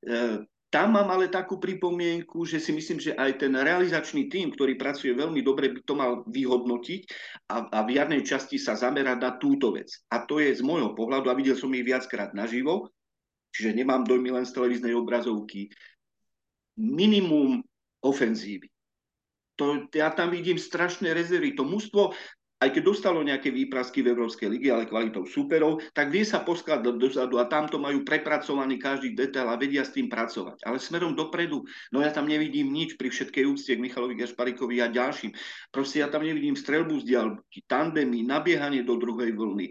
E, 0.00 0.40
tam 0.68 1.00
mám 1.00 1.08
ale 1.08 1.32
takú 1.32 1.56
pripomienku, 1.56 2.44
že 2.44 2.60
si 2.60 2.76
myslím, 2.76 3.00
že 3.00 3.16
aj 3.16 3.40
ten 3.40 3.52
realizačný 3.56 4.28
tím, 4.28 4.52
ktorý 4.52 4.76
pracuje 4.76 5.16
veľmi 5.16 5.40
dobre, 5.40 5.72
by 5.72 5.80
to 5.84 5.96
mal 5.96 6.24
vyhodnotiť 6.28 7.00
a, 7.48 7.72
a 7.72 7.78
v 7.88 7.96
jarnej 7.96 8.20
časti 8.24 8.60
sa 8.60 8.76
zamerať 8.76 9.18
na 9.20 9.32
túto 9.40 9.72
vec. 9.72 9.88
A 10.12 10.28
to 10.28 10.40
je 10.40 10.52
z 10.52 10.60
môjho 10.60 10.92
pohľadu, 10.92 11.32
a 11.32 11.36
videl 11.36 11.56
som 11.56 11.72
ich 11.72 11.88
viackrát 11.88 12.36
naživo, 12.36 12.92
čiže 13.52 13.80
nemám 13.80 14.04
dojmy 14.04 14.28
len 14.28 14.44
z 14.44 14.52
televíznej 14.60 14.92
obrazovky, 14.92 15.72
minimum 16.76 17.64
ofenzívy. 18.04 18.68
To, 19.58 19.90
ja 19.90 20.14
tam 20.14 20.30
vidím 20.30 20.54
strašné 20.54 21.10
rezervy. 21.10 21.58
To 21.58 21.66
mužstvo 21.66 22.14
aj 22.58 22.74
keď 22.74 22.82
dostalo 22.82 23.22
nejaké 23.22 23.54
výprasky 23.54 24.02
v 24.02 24.18
Európskej 24.18 24.50
lige, 24.50 24.66
ale 24.74 24.90
kvalitou 24.90 25.22
súperov, 25.22 25.78
tak 25.94 26.10
vie 26.10 26.26
sa 26.26 26.42
poskladať 26.42 26.98
dozadu 26.98 27.38
a 27.38 27.46
tamto 27.46 27.78
majú 27.78 28.02
prepracovaný 28.02 28.82
každý 28.82 29.14
detail 29.14 29.46
a 29.46 29.54
vedia 29.54 29.86
s 29.86 29.94
tým 29.94 30.10
pracovať. 30.10 30.66
Ale 30.66 30.82
smerom 30.82 31.14
dopredu, 31.14 31.62
no 31.94 32.02
ja 32.02 32.10
tam 32.10 32.26
nevidím 32.26 32.74
nič 32.74 32.98
pri 32.98 33.14
všetkej 33.14 33.44
úcte 33.46 33.78
k 33.78 33.82
Michalovi 33.82 34.18
Gašparikovi 34.18 34.82
a 34.82 34.90
ďalším. 34.90 35.30
Proste 35.70 36.02
ja 36.02 36.10
tam 36.10 36.26
nevidím 36.26 36.58
strelbu 36.58 36.98
z 36.98 37.14
diaľky, 37.14 37.62
tandemy, 37.70 38.26
nabiehanie 38.26 38.82
do 38.82 38.98
druhej 38.98 39.38
vlny, 39.38 39.70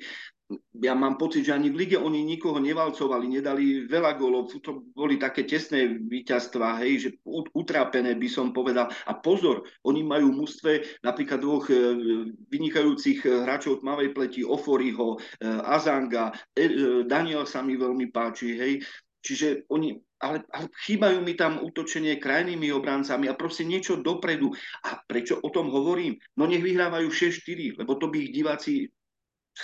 ja 0.79 0.95
mám 0.95 1.19
pocit, 1.19 1.43
že 1.43 1.51
ani 1.51 1.67
v 1.67 1.83
lige 1.83 1.97
oni 1.99 2.23
nikoho 2.23 2.63
nevalcovali, 2.63 3.27
nedali 3.27 3.83
veľa 3.83 4.15
gólov, 4.15 4.55
to 4.63 4.87
boli 4.95 5.19
také 5.19 5.43
tesné 5.43 5.99
víťazstvá, 6.07 6.79
hej, 6.85 6.93
že 7.03 7.09
utrápené 7.51 8.15
by 8.15 8.29
som 8.31 8.55
povedal. 8.55 8.87
A 8.87 9.13
pozor, 9.19 9.67
oni 9.83 10.07
majú 10.07 10.31
v 10.31 10.39
mústve 10.47 10.71
napríklad 11.03 11.43
dvoch 11.43 11.67
e, 11.67 11.75
vynikajúcich 12.47 13.27
hráčov 13.27 13.83
tmavej 13.83 14.15
pleti, 14.15 14.41
Oforiho, 14.47 15.19
e, 15.19 15.47
Azanga, 15.67 16.31
e, 16.55 17.03
Daniel 17.03 17.43
sa 17.43 17.59
mi 17.59 17.75
veľmi 17.75 18.07
páči, 18.07 18.55
hej. 18.55 18.73
Čiže 19.27 19.67
oni, 19.67 19.91
ale, 20.23 20.47
ale 20.55 20.71
chýbajú 20.87 21.19
mi 21.19 21.35
tam 21.35 21.59
útočenie 21.59 22.15
krajnými 22.15 22.71
obrancami 22.71 23.27
a 23.27 23.35
proste 23.35 23.67
niečo 23.67 23.99
dopredu. 23.99 24.55
A 24.87 25.03
prečo 25.03 25.43
o 25.43 25.49
tom 25.51 25.67
hovorím? 25.67 26.15
No 26.39 26.47
nech 26.47 26.63
vyhrávajú 26.63 27.11
6-4, 27.11 27.83
lebo 27.83 27.99
to 27.99 28.07
by 28.07 28.23
ich 28.23 28.31
diváci 28.31 28.87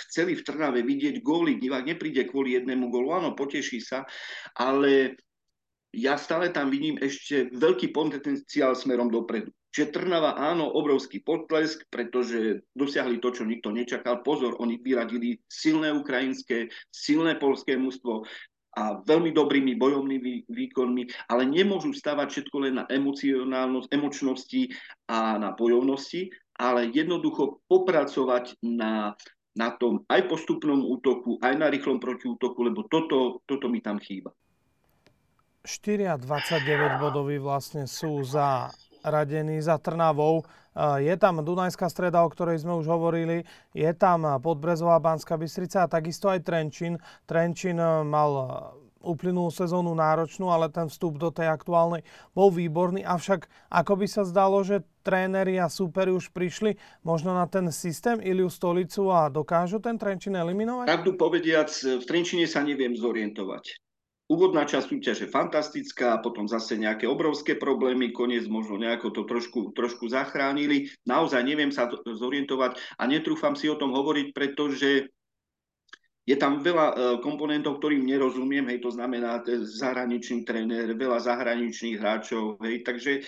chceli 0.08 0.34
v 0.34 0.44
Trnave 0.44 0.82
vidieť 0.82 1.22
góly. 1.22 1.56
Divák 1.58 1.86
nepríde 1.86 2.26
kvôli 2.26 2.58
jednému 2.58 2.90
gólu, 2.90 3.14
áno, 3.14 3.38
poteší 3.38 3.78
sa, 3.78 4.02
ale 4.58 5.18
ja 5.94 6.18
stále 6.18 6.50
tam 6.50 6.74
vidím 6.74 6.98
ešte 6.98 7.54
veľký 7.54 7.94
potenciál 7.94 8.74
smerom 8.74 9.08
dopredu. 9.08 9.54
Čiže 9.74 9.90
Trnava 9.90 10.38
áno, 10.38 10.70
obrovský 10.70 11.18
potlesk, 11.22 11.86
pretože 11.90 12.62
dosiahli 12.78 13.18
to, 13.18 13.34
čo 13.34 13.42
nikto 13.42 13.74
nečakal. 13.74 14.22
Pozor, 14.22 14.54
oni 14.62 14.78
vyradili 14.78 15.42
silné 15.50 15.90
ukrajinské, 15.90 16.70
silné 16.94 17.34
polské 17.34 17.74
mužstvo 17.74 18.22
a 18.74 19.02
veľmi 19.02 19.30
dobrými 19.30 19.74
bojovnými 19.78 20.50
výkonmi, 20.50 21.30
ale 21.30 21.42
nemôžu 21.46 21.94
stavať 21.94 22.26
všetko 22.30 22.56
len 22.62 22.74
na 22.82 22.84
emocionálnosť, 22.90 23.90
emočnosti 23.90 24.62
a 25.10 25.38
na 25.38 25.54
bojovnosti, 25.54 26.30
ale 26.58 26.90
jednoducho 26.90 27.62
popracovať 27.70 28.58
na 28.62 29.14
na 29.54 29.70
tom 29.74 30.02
aj 30.10 30.26
postupnom 30.26 30.82
útoku, 30.82 31.38
aj 31.38 31.54
na 31.54 31.70
rýchlom 31.70 32.02
protiútoku, 32.02 32.58
lebo 32.66 32.84
toto, 32.90 33.40
toto 33.46 33.70
mi 33.70 33.78
tam 33.78 34.02
chýba. 34.02 34.34
4 35.64 36.12
a 36.12 36.20
29 36.20 37.00
bodoví 37.00 37.40
vlastne 37.40 37.88
sú 37.88 38.20
za 38.20 38.68
radení 39.00 39.62
za 39.64 39.80
Trnavou. 39.80 40.44
Je 41.00 41.14
tam 41.16 41.40
Dunajská 41.40 41.88
streda, 41.88 42.20
o 42.20 42.28
ktorej 42.28 42.60
sme 42.60 42.76
už 42.76 42.90
hovorili, 42.90 43.46
je 43.72 43.88
tam 43.94 44.26
Podbrezová 44.42 45.00
Banská 45.00 45.38
Bystrica 45.38 45.86
a 45.86 45.88
takisto 45.88 46.28
aj 46.28 46.44
Trenčín. 46.44 46.98
Trenčín 47.24 47.78
mal 47.80 48.32
uplynulú 49.04 49.52
sezónu 49.52 49.92
náročnú, 49.92 50.48
ale 50.48 50.72
ten 50.72 50.88
vstup 50.88 51.20
do 51.20 51.28
tej 51.28 51.52
aktuálnej 51.52 52.02
bol 52.32 52.48
výborný. 52.48 53.04
Avšak 53.04 53.46
ako 53.68 54.00
by 54.00 54.06
sa 54.08 54.24
zdalo, 54.24 54.64
že 54.64 54.82
tréneri 55.04 55.60
a 55.60 55.68
súperi 55.68 56.10
už 56.10 56.32
prišli 56.32 56.80
možno 57.04 57.36
na 57.36 57.44
ten 57.44 57.68
systém 57.68 58.18
Iliu 58.24 58.48
Stolicu 58.48 59.12
a 59.12 59.28
dokážu 59.28 59.78
ten 59.78 60.00
Trenčín 60.00 60.32
eliminovať? 60.32 60.88
Pravdu 60.88 61.12
povediac, 61.20 61.68
v 61.68 62.04
Trenčine 62.08 62.48
sa 62.48 62.64
neviem 62.64 62.96
zorientovať. 62.96 63.76
Úvodná 64.24 64.64
časť 64.64 64.88
súťaže 64.88 65.26
fantastická, 65.28 66.16
potom 66.24 66.48
zase 66.48 66.80
nejaké 66.80 67.04
obrovské 67.04 67.60
problémy, 67.60 68.08
koniec 68.08 68.48
možno 68.48 68.80
nejako 68.80 69.12
to 69.12 69.22
trošku, 69.28 69.76
trošku 69.76 70.08
zachránili. 70.08 70.88
Naozaj 71.04 71.44
neviem 71.44 71.68
sa 71.68 71.92
zorientovať 71.92 72.80
a 72.96 73.04
netrúfam 73.04 73.52
si 73.52 73.68
o 73.68 73.76
tom 73.76 73.92
hovoriť, 73.92 74.32
pretože 74.32 75.12
je 76.24 76.36
tam 76.40 76.64
veľa 76.64 76.86
e, 76.88 76.94
komponentov, 77.20 77.78
ktorým 77.78 78.04
nerozumiem, 78.08 78.64
hej, 78.72 78.80
to 78.80 78.90
znamená 78.92 79.44
zahraničný 79.60 80.48
tréner, 80.48 80.96
veľa 80.96 81.20
zahraničných 81.20 82.00
hráčov, 82.00 82.56
hej, 82.64 82.80
takže 82.80 83.20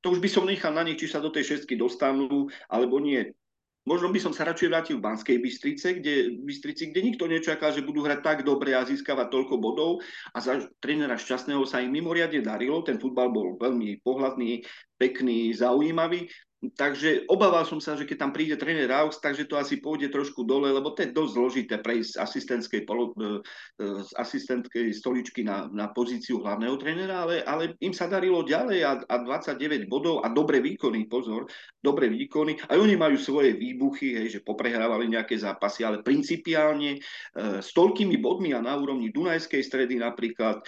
to 0.00 0.16
už 0.16 0.24
by 0.24 0.28
som 0.30 0.48
nechal 0.48 0.72
na 0.72 0.86
nich, 0.86 0.96
či 0.96 1.10
sa 1.10 1.20
do 1.20 1.28
tej 1.28 1.54
šestky 1.56 1.76
dostanú, 1.76 2.48
alebo 2.70 2.96
nie. 3.02 3.34
Možno 3.88 4.12
by 4.12 4.20
som 4.20 4.36
sa 4.36 4.44
radšej 4.44 4.68
vrátil 4.68 4.96
v 5.00 5.06
Banskej 5.08 5.40
Bystrice, 5.40 5.96
kde, 5.96 6.36
Bystrici, 6.44 6.92
kde 6.92 7.08
nikto 7.08 7.24
nečaká, 7.24 7.72
že 7.72 7.80
budú 7.80 8.04
hrať 8.04 8.20
tak 8.20 8.38
dobre 8.44 8.76
a 8.76 8.84
získavať 8.84 9.32
toľko 9.32 9.56
bodov 9.56 10.04
a 10.36 10.38
za 10.44 10.60
trénera 10.84 11.16
Šťastného 11.16 11.64
sa 11.64 11.80
im 11.80 11.96
mimoriadne 11.96 12.44
darilo. 12.44 12.84
Ten 12.84 13.00
futbal 13.00 13.32
bol 13.32 13.56
veľmi 13.56 14.04
pohľadný, 14.04 14.60
pekný, 15.00 15.56
zaujímavý. 15.56 16.28
Takže 16.58 17.30
obával 17.30 17.62
som 17.62 17.78
sa, 17.78 17.94
že 17.94 18.02
keď 18.02 18.18
tam 18.18 18.32
príde 18.34 18.58
tréner 18.58 18.90
Raux, 18.90 19.14
takže 19.14 19.46
to 19.46 19.54
asi 19.54 19.78
pôjde 19.78 20.10
trošku 20.10 20.42
dole, 20.42 20.66
lebo 20.74 20.90
to 20.90 21.06
je 21.06 21.14
dosť 21.14 21.32
zložité 21.38 21.74
prejsť 21.78 22.10
z 22.10 22.16
asistentskej, 22.18 22.80
polo, 22.82 23.14
e, 23.14 23.38
e, 23.78 24.02
z 24.02 24.10
asistentskej 24.18 24.90
stoličky 24.90 25.46
na, 25.46 25.70
na 25.70 25.94
pozíciu 25.94 26.42
hlavného 26.42 26.74
trénera, 26.74 27.22
ale, 27.22 27.46
ale 27.46 27.78
im 27.78 27.94
sa 27.94 28.10
darilo 28.10 28.42
ďalej 28.42 28.80
a, 28.82 28.92
a 29.06 29.16
29 29.22 29.86
bodov 29.86 30.26
a 30.26 30.34
dobre 30.34 30.58
výkony, 30.58 31.06
pozor, 31.06 31.46
dobre 31.78 32.10
výkony. 32.10 32.58
Aj 32.66 32.74
oni 32.74 32.98
majú 32.98 33.14
svoje 33.22 33.54
výbuchy, 33.54 34.18
hej, 34.18 34.26
že 34.26 34.40
poprehrávali 34.42 35.06
nejaké 35.06 35.38
zápasy, 35.38 35.86
ale 35.86 36.02
principiálne 36.02 36.98
e, 36.98 37.00
s 37.62 37.70
toľkými 37.70 38.18
bodmi 38.18 38.50
a 38.50 38.58
na 38.58 38.74
úrovni 38.74 39.14
Dunajskej 39.14 39.62
stredy 39.62 39.94
napríklad, 40.02 40.58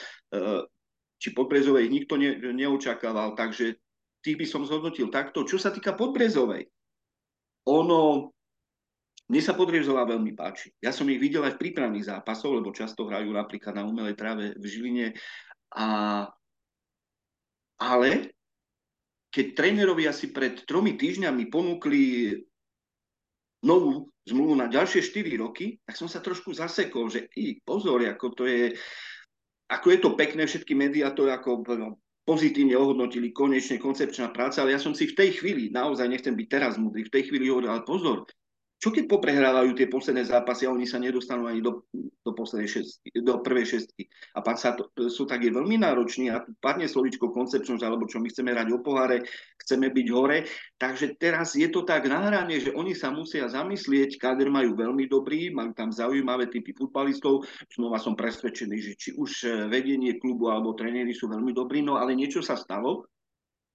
či 1.20 1.34
Podbrezovej 1.34 1.90
nikto 1.90 2.14
ne, 2.14 2.38
neočakával, 2.54 3.34
takže 3.34 3.74
tých 4.20 4.36
by 4.36 4.46
som 4.46 4.62
zhodnotil 4.68 5.08
takto. 5.08 5.44
Čo 5.44 5.56
sa 5.56 5.72
týka 5.72 5.96
Podbrezovej, 5.96 6.68
ono, 7.68 8.32
mne 9.28 9.40
sa 9.42 9.56
Podbrezová 9.56 10.08
veľmi 10.08 10.32
páči. 10.36 10.72
Ja 10.80 10.92
som 10.92 11.08
ich 11.08 11.20
videl 11.20 11.44
aj 11.44 11.56
v 11.56 11.62
prípravných 11.68 12.08
zápasoch, 12.08 12.52
lebo 12.52 12.72
často 12.72 13.08
hrajú 13.08 13.32
napríklad 13.32 13.76
na 13.76 13.84
umelej 13.84 14.16
tráve 14.16 14.56
v 14.56 14.64
Žiline. 14.64 15.06
A, 15.76 15.86
ale 17.80 18.10
keď 19.30 19.46
trénerovi 19.54 20.10
asi 20.10 20.34
pred 20.34 20.66
tromi 20.66 20.98
týždňami 20.98 21.46
ponúkli 21.46 22.34
novú 23.62 24.10
zmluvu 24.26 24.54
na 24.56 24.66
ďalšie 24.66 25.04
4 25.04 25.42
roky, 25.42 25.78
tak 25.84 25.94
som 25.94 26.08
sa 26.08 26.18
trošku 26.18 26.50
zasekol, 26.50 27.12
že 27.12 27.28
i, 27.36 27.60
pozor, 27.62 28.02
ako 28.02 28.26
to 28.34 28.44
je, 28.48 28.74
ako 29.70 29.86
je 29.94 29.98
to 30.00 30.10
pekné, 30.18 30.42
všetky 30.48 30.72
médiá 30.74 31.14
to 31.14 31.30
ako 31.30 31.62
pozitívne 32.30 32.78
ohodnotili 32.78 33.34
konečne 33.34 33.82
koncepčná 33.82 34.30
práca, 34.30 34.62
ale 34.62 34.78
ja 34.78 34.78
som 34.78 34.94
si 34.94 35.10
v 35.10 35.18
tej 35.18 35.42
chvíli, 35.42 35.74
naozaj 35.74 36.06
nechcem 36.06 36.38
byť 36.38 36.46
teraz 36.46 36.78
múdry, 36.78 37.02
v 37.02 37.14
tej 37.18 37.26
chvíli 37.26 37.50
hovoril, 37.50 37.74
ale 37.74 37.82
pozor, 37.82 38.22
čo 38.80 38.88
keď 38.88 39.12
poprehrávajú 39.12 39.76
tie 39.76 39.92
posledné 39.92 40.24
zápasy 40.24 40.64
a 40.64 40.72
oni 40.72 40.88
sa 40.88 40.96
nedostanú 40.96 41.44
ani 41.44 41.60
do, 41.60 41.84
do, 42.24 42.32
šestky, 42.48 43.12
do 43.20 43.44
prvej 43.44 43.76
šestky. 43.76 44.08
A 44.32 44.40
pak 44.40 44.56
sa 44.56 44.72
to, 44.72 44.88
sú 45.12 45.28
je 45.28 45.52
veľmi 45.52 45.76
nároční 45.76 46.32
a 46.32 46.40
padne 46.64 46.88
slovičko 46.88 47.28
koncepčnosť, 47.28 47.84
alebo 47.84 48.08
čo 48.08 48.24
my 48.24 48.32
chceme 48.32 48.56
hrať 48.56 48.72
o 48.72 48.80
poháre, 48.80 49.20
chceme 49.60 49.92
byť 49.92 50.06
hore. 50.16 50.48
Takže 50.80 51.20
teraz 51.20 51.52
je 51.60 51.68
to 51.68 51.84
tak 51.84 52.08
nahranie, 52.08 52.56
že 52.56 52.72
oni 52.72 52.96
sa 52.96 53.12
musia 53.12 53.52
zamyslieť, 53.52 54.16
káder 54.16 54.48
majú 54.48 54.72
veľmi 54.72 55.04
dobrý, 55.12 55.52
majú 55.52 55.76
tam 55.76 55.92
zaujímavé 55.92 56.48
typy 56.48 56.72
futbalistov. 56.72 57.44
Znova 57.68 58.00
som 58.00 58.16
presvedčený, 58.16 58.76
že 58.80 58.92
či 58.96 59.10
už 59.12 59.30
eh, 59.44 59.50
vedenie 59.68 60.16
klubu 60.16 60.48
alebo 60.48 60.72
tréneri 60.72 61.12
sú 61.12 61.28
veľmi 61.28 61.52
dobrí, 61.52 61.84
no 61.84 62.00
ale 62.00 62.16
niečo 62.16 62.40
sa 62.40 62.56
stalo. 62.56 63.04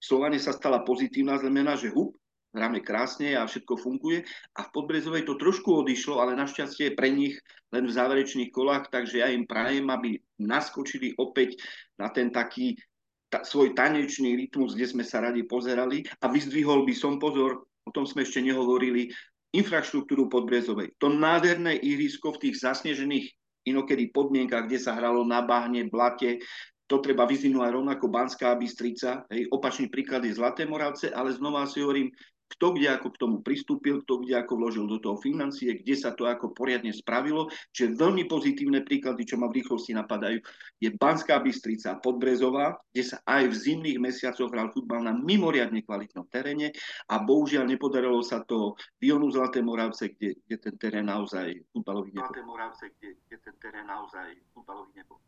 Slovane 0.01 0.41
sa 0.41 0.49
stala 0.49 0.81
pozitívna 0.81 1.37
zmena, 1.37 1.77
že 1.77 1.93
hup, 1.93 2.17
hráme 2.55 2.79
krásne 2.79 3.35
a 3.35 3.43
všetko 3.43 3.75
funguje. 3.75 4.23
A 4.55 4.65
v 4.65 4.73
Podbrezovej 4.73 5.27
to 5.27 5.35
trošku 5.35 5.83
odišlo, 5.83 6.23
ale 6.23 6.39
našťastie 6.39 6.95
pre 6.95 7.11
nich 7.11 7.35
len 7.75 7.83
v 7.83 7.95
záverečných 7.95 8.49
kolách, 8.55 8.87
takže 8.89 9.19
ja 9.19 9.27
im 9.27 9.43
prajem, 9.43 9.91
aby 9.91 10.15
naskočili 10.39 11.19
opäť 11.19 11.59
na 11.99 12.07
ten 12.07 12.31
taký 12.31 12.79
ta, 13.27 13.43
svoj 13.43 13.75
tanečný 13.75 14.39
rytmus, 14.39 14.73
kde 14.73 14.87
sme 14.87 15.03
sa 15.03 15.19
radi 15.19 15.43
pozerali 15.43 16.07
a 16.23 16.31
vyzdvihol 16.31 16.87
by 16.87 16.95
som 16.95 17.19
pozor, 17.19 17.67
o 17.85 17.91
tom 17.91 18.07
sme 18.07 18.23
ešte 18.23 18.39
nehovorili, 18.39 19.11
infraštruktúru 19.55 20.27
Podbrezovej. 20.27 20.99
To 20.99 21.07
nádherné 21.07 21.79
ihrisko 21.79 22.35
v 22.35 22.49
tých 22.49 22.63
zasnežených 22.63 23.31
inokedy 23.65 24.11
podmienkach, 24.11 24.67
kde 24.67 24.79
sa 24.79 24.93
hralo 24.93 25.23
na 25.23 25.41
bahne, 25.41 25.87
blate, 25.87 26.43
to 26.85 27.01
treba 27.01 27.25
vyzvinúť 27.25 27.65
aj 27.65 27.75
rovnako 27.81 28.05
Banská 28.13 28.53
Bystrica. 28.53 29.25
Hej, 29.33 29.49
opačný 29.49 29.89
príklad 29.89 30.21
je 30.21 30.37
Zlaté 30.37 30.69
Moravce, 30.69 31.09
ale 31.09 31.33
znova 31.33 31.65
si 31.65 31.81
hovorím, 31.81 32.13
kto 32.55 32.71
kde 32.73 32.87
ako 32.95 33.07
k 33.11 33.19
tomu 33.19 33.37
pristúpil, 33.43 34.01
kto 34.07 34.23
kde 34.23 34.39
ako 34.39 34.53
vložil 34.55 34.85
do 34.87 34.97
toho 35.03 35.19
financie, 35.19 35.75
kde 35.75 35.95
sa 35.99 36.15
to 36.15 36.23
ako 36.25 36.55
poriadne 36.55 36.95
spravilo. 36.95 37.51
Čiže 37.75 37.99
veľmi 37.99 38.23
pozitívne 38.31 38.81
príklady, 38.87 39.27
čo 39.27 39.35
ma 39.35 39.51
v 39.51 39.59
rýchlosti 39.61 39.91
napadajú, 39.91 40.39
je 40.79 40.89
Banská 40.95 41.43
Bystrica 41.43 41.99
Podbrezová, 41.99 42.79
kde 42.95 43.03
sa 43.03 43.17
aj 43.27 43.51
v 43.51 43.55
zimných 43.55 43.99
mesiacoch 43.99 44.49
hral 44.49 44.71
futbal 44.71 45.03
na 45.03 45.11
mimoriadne 45.11 45.83
kvalitnom 45.83 46.25
teréne 46.31 46.71
a 47.11 47.19
bohužiaľ 47.19 47.67
nepodarilo 47.67 48.23
sa 48.23 48.41
to 48.47 48.79
Vionu 49.03 49.27
Zlaté 49.27 49.59
Moravce, 49.59 50.15
kde, 50.15 50.39
kde 50.47 50.55
ten 50.57 50.75
terén 50.79 51.11
naozaj 51.11 51.51
futbalový 51.75 52.15
nebol. 52.15 52.31
Zlaté 52.31 52.43
Moravce, 52.47 52.85
kde, 52.97 53.09
kde 53.27 53.37
ten 53.43 53.55
terén 53.59 53.85
naozaj 53.85 54.31
futbalový 54.55 54.95
nebol. 54.95 55.19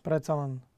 Predsa 0.00 0.32
len 0.36 0.69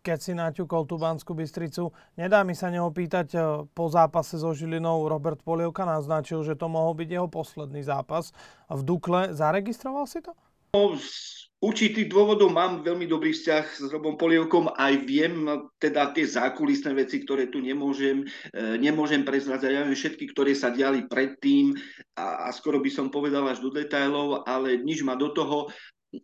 keď 0.00 0.18
si 0.18 0.32
naťukol 0.32 0.88
tú 0.88 0.96
Banskú 0.96 1.36
Bystricu. 1.36 1.92
Nedá 2.16 2.40
mi 2.42 2.56
sa 2.56 2.72
neopýtať, 2.72 3.28
e, 3.36 3.38
po 3.70 3.86
zápase 3.92 4.40
so 4.40 4.52
Žilinou 4.56 5.06
Robert 5.06 5.40
Polievka 5.44 5.84
naznačil, 5.84 6.42
že 6.42 6.56
to 6.56 6.66
mohol 6.66 6.96
byť 6.96 7.08
jeho 7.08 7.28
posledný 7.28 7.84
zápas 7.84 8.32
v 8.68 8.80
Dukle. 8.82 9.36
Zaregistroval 9.36 10.08
si 10.08 10.24
to? 10.24 10.32
No, 10.70 10.94
z 10.94 11.50
určitých 11.58 12.06
dôvodov 12.06 12.54
mám 12.54 12.86
veľmi 12.86 13.04
dobrý 13.10 13.34
vzťah 13.34 13.64
s 13.66 13.86
Robom 13.90 14.14
Polievkom, 14.14 14.70
aj 14.70 14.94
viem 15.02 15.44
teda 15.82 16.14
tie 16.14 16.22
zákulisné 16.22 16.94
veci, 16.94 17.20
ktoré 17.26 17.50
tu 17.50 17.58
nemôžem, 17.58 18.22
e, 18.54 18.78
nemôžem 18.78 19.26
prezradzať. 19.26 19.70
Ja 19.70 19.82
viem 19.82 19.98
všetky, 19.98 20.30
ktoré 20.30 20.54
sa 20.54 20.70
diali 20.70 21.10
predtým 21.10 21.74
a, 22.14 22.46
a 22.46 22.54
skoro 22.54 22.78
by 22.78 22.88
som 22.88 23.10
povedal 23.10 23.44
až 23.50 23.60
do 23.60 23.74
detailov, 23.74 24.46
ale 24.46 24.78
nič 24.78 25.02
ma 25.02 25.18
do 25.18 25.34
toho, 25.34 25.68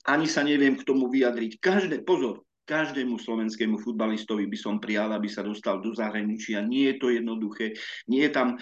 ani 0.06 0.26
sa 0.26 0.42
neviem 0.42 0.74
k 0.78 0.86
tomu 0.86 1.06
vyjadriť. 1.10 1.58
Každé, 1.62 2.02
pozor, 2.02 2.46
každému 2.66 3.22
slovenskému 3.22 3.78
futbalistovi 3.78 4.50
by 4.50 4.58
som 4.58 4.82
prijal, 4.82 5.14
aby 5.14 5.30
sa 5.30 5.46
dostal 5.46 5.78
do 5.78 5.94
zahraničia. 5.94 6.66
Nie 6.66 6.92
je 6.92 6.96
to 6.98 7.06
jednoduché, 7.14 7.78
nie 8.10 8.26
je 8.26 8.32
tam 8.34 8.48
e, 8.54 8.56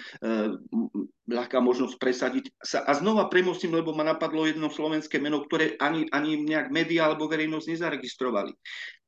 ľahká 1.25 1.57
možnosť 1.57 1.95
presadiť 1.97 2.45
sa. 2.61 2.85
A 2.85 2.93
znova 2.93 3.27
premostím, 3.27 3.73
lebo 3.73 3.97
ma 3.97 4.05
napadlo 4.05 4.45
jedno 4.45 4.69
slovenské 4.69 5.17
meno, 5.17 5.41
ktoré 5.41 5.73
ani, 5.81 6.05
ani 6.13 6.45
nejak 6.45 6.69
média 6.69 7.09
alebo 7.09 7.25
verejnosť 7.25 7.65
nezaregistrovali. 7.73 8.53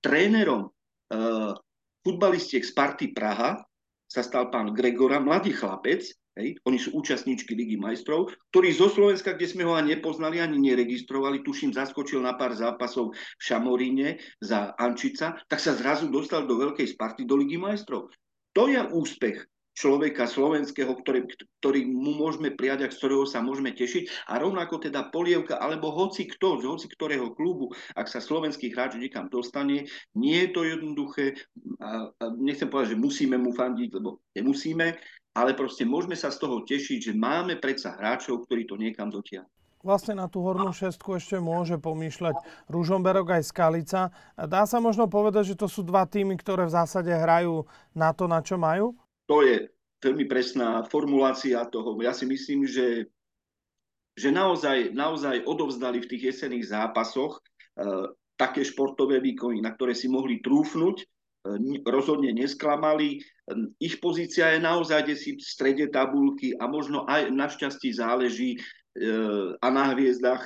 Trénerom 0.01 0.66
e, 0.66 0.70
futbalistiek 2.01 2.66
Sparty 2.66 3.13
Praha 3.13 3.62
sa 4.10 4.22
stal 4.25 4.50
pán 4.50 4.74
Gregora, 4.74 5.22
mladý 5.22 5.54
chlapec, 5.54 6.10
Hej. 6.38 6.62
Oni 6.70 6.77
sú 6.77 6.94
účastníčky 6.94 7.58
Ligy 7.58 7.82
majstrov, 7.82 8.29
ktorý 8.53 8.70
zo 8.70 8.94
Slovenska, 8.94 9.34
kde 9.34 9.50
sme 9.50 9.65
ho 9.65 9.74
ani 9.74 9.98
nepoznali, 9.98 10.38
ani 10.38 10.62
neregistrovali, 10.62 11.41
tuším, 11.41 11.74
zaskočil 11.74 12.22
na 12.22 12.38
pár 12.38 12.53
zápasov 12.53 13.17
v 13.17 13.41
Šamoríne 13.41 14.22
za 14.38 14.77
Ančica, 14.77 15.41
tak 15.50 15.58
sa 15.58 15.74
zrazu 15.74 16.13
dostal 16.13 16.46
do 16.46 16.62
veľkej 16.62 16.94
Sparty 16.94 17.25
do 17.25 17.41
Ligy 17.41 17.58
majstrov. 17.58 18.13
To 18.53 18.70
je 18.70 18.77
úspech 18.77 19.50
človeka 19.77 20.25
slovenského, 20.25 20.89
ktorý, 20.89 21.29
ktorý 21.62 21.86
mu 21.86 22.17
môžeme 22.17 22.50
prijať 22.50 22.89
a 22.89 22.89
z 22.89 22.98
ktorého 22.98 23.29
sa 23.29 23.46
môžeme 23.46 23.77
tešiť. 23.77 24.34
A 24.34 24.41
rovnako 24.41 24.82
teda 24.82 25.13
polievka, 25.13 25.62
alebo 25.62 25.94
hoci 25.94 26.25
kto, 26.25 26.58
z 26.58 26.65
hoci 26.65 26.88
ktorého 26.89 27.38
klubu, 27.38 27.70
ak 27.94 28.10
sa 28.10 28.17
slovenský 28.17 28.74
hráč 28.74 28.98
niekam 28.98 29.29
dostane, 29.29 29.86
nie 30.17 30.38
je 30.46 30.50
to 30.50 30.62
jednoduché. 30.65 31.38
A, 31.77 32.10
a 32.10 32.24
nechcem 32.41 32.65
povedať, 32.65 32.98
že 32.98 33.03
musíme 33.06 33.38
mu 33.38 33.53
fandiť, 33.53 33.89
lebo 33.94 34.17
nemusíme, 34.34 34.98
ale 35.38 35.53
proste 35.53 35.86
môžeme 35.86 36.17
sa 36.17 36.34
z 36.34 36.41
toho 36.41 36.65
tešiť, 36.65 37.13
že 37.13 37.13
máme 37.13 37.62
predsa 37.62 37.94
hráčov, 37.94 38.50
ktorí 38.50 38.65
to 38.65 38.74
niekam 38.74 39.13
dotiahnu. 39.13 39.46
Vlastne 39.86 40.17
na 40.17 40.25
tú 40.25 40.41
hornú 40.41 40.74
šestku 40.74 41.22
ešte 41.22 41.38
môže 41.38 41.77
pomýšľať 41.77 42.34
Ružomberok 42.65 43.38
aj 43.38 43.44
Skalica. 43.46 44.10
Dá 44.34 44.65
sa 44.65 44.82
možno 44.82 45.06
povedať, 45.06 45.53
že 45.53 45.60
to 45.62 45.70
sú 45.70 45.86
dva 45.86 46.10
týmy, 46.10 46.34
ktoré 46.41 46.65
v 46.65 46.75
zásade 46.75 47.13
hrajú 47.13 47.62
na 47.94 48.10
to, 48.10 48.25
na 48.25 48.41
čo 48.41 48.58
majú? 48.58 48.98
To 49.29 49.46
je 49.46 49.70
veľmi 50.01 50.25
presná 50.25 50.82
formulácia 50.89 51.62
toho. 51.70 51.94
Ja 52.01 52.12
si 52.12 52.25
myslím, 52.25 52.65
že, 52.65 53.06
že 54.17 54.34
naozaj, 54.34 54.98
naozaj 54.98 55.46
odovzdali 55.46 56.01
v 56.01 56.10
tých 56.10 56.24
jesených 56.34 56.74
zápasoch 56.74 57.38
e, 57.38 57.42
také 58.33 58.66
športové 58.66 59.22
výkony, 59.22 59.62
na 59.62 59.77
ktoré 59.77 59.94
si 59.94 60.09
mohli 60.09 60.42
trúfnuť 60.42 61.05
rozhodne 61.88 62.33
nesklamali. 62.33 63.22
Ich 63.79 64.00
pozícia 64.03 64.51
je 64.55 64.60
naozaj 64.60 65.07
si 65.16 65.38
v 65.38 65.42
strede 65.42 65.88
tabulky 65.88 66.55
a 66.57 66.68
možno 66.68 67.07
aj 67.07 67.31
našťastí 67.31 67.96
záleží 67.96 68.55
e, 68.55 68.60
a 69.57 69.68
na 69.72 69.96
hviezdach, 69.96 70.44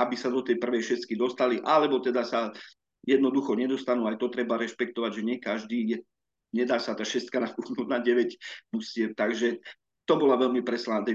aby 0.00 0.14
sa 0.16 0.32
do 0.32 0.42
tej 0.42 0.58
prvej 0.58 0.94
šestky 0.94 1.14
dostali, 1.14 1.62
alebo 1.62 2.02
teda 2.02 2.26
sa 2.26 2.50
jednoducho 3.06 3.54
nedostanú. 3.54 4.10
Aj 4.10 4.18
to 4.18 4.32
treba 4.32 4.58
rešpektovať, 4.58 5.10
že 5.14 5.26
nie 5.26 5.38
každý 5.38 5.78
nedá 6.50 6.82
sa 6.82 6.98
tá 6.98 7.06
šestka 7.06 7.38
napúknúť 7.38 7.86
na 7.86 8.02
9 8.02 8.74
mustiev. 8.74 9.14
Takže 9.14 9.62
to 10.02 10.14
bola 10.18 10.34
veľmi 10.34 10.66
preslá 10.66 11.06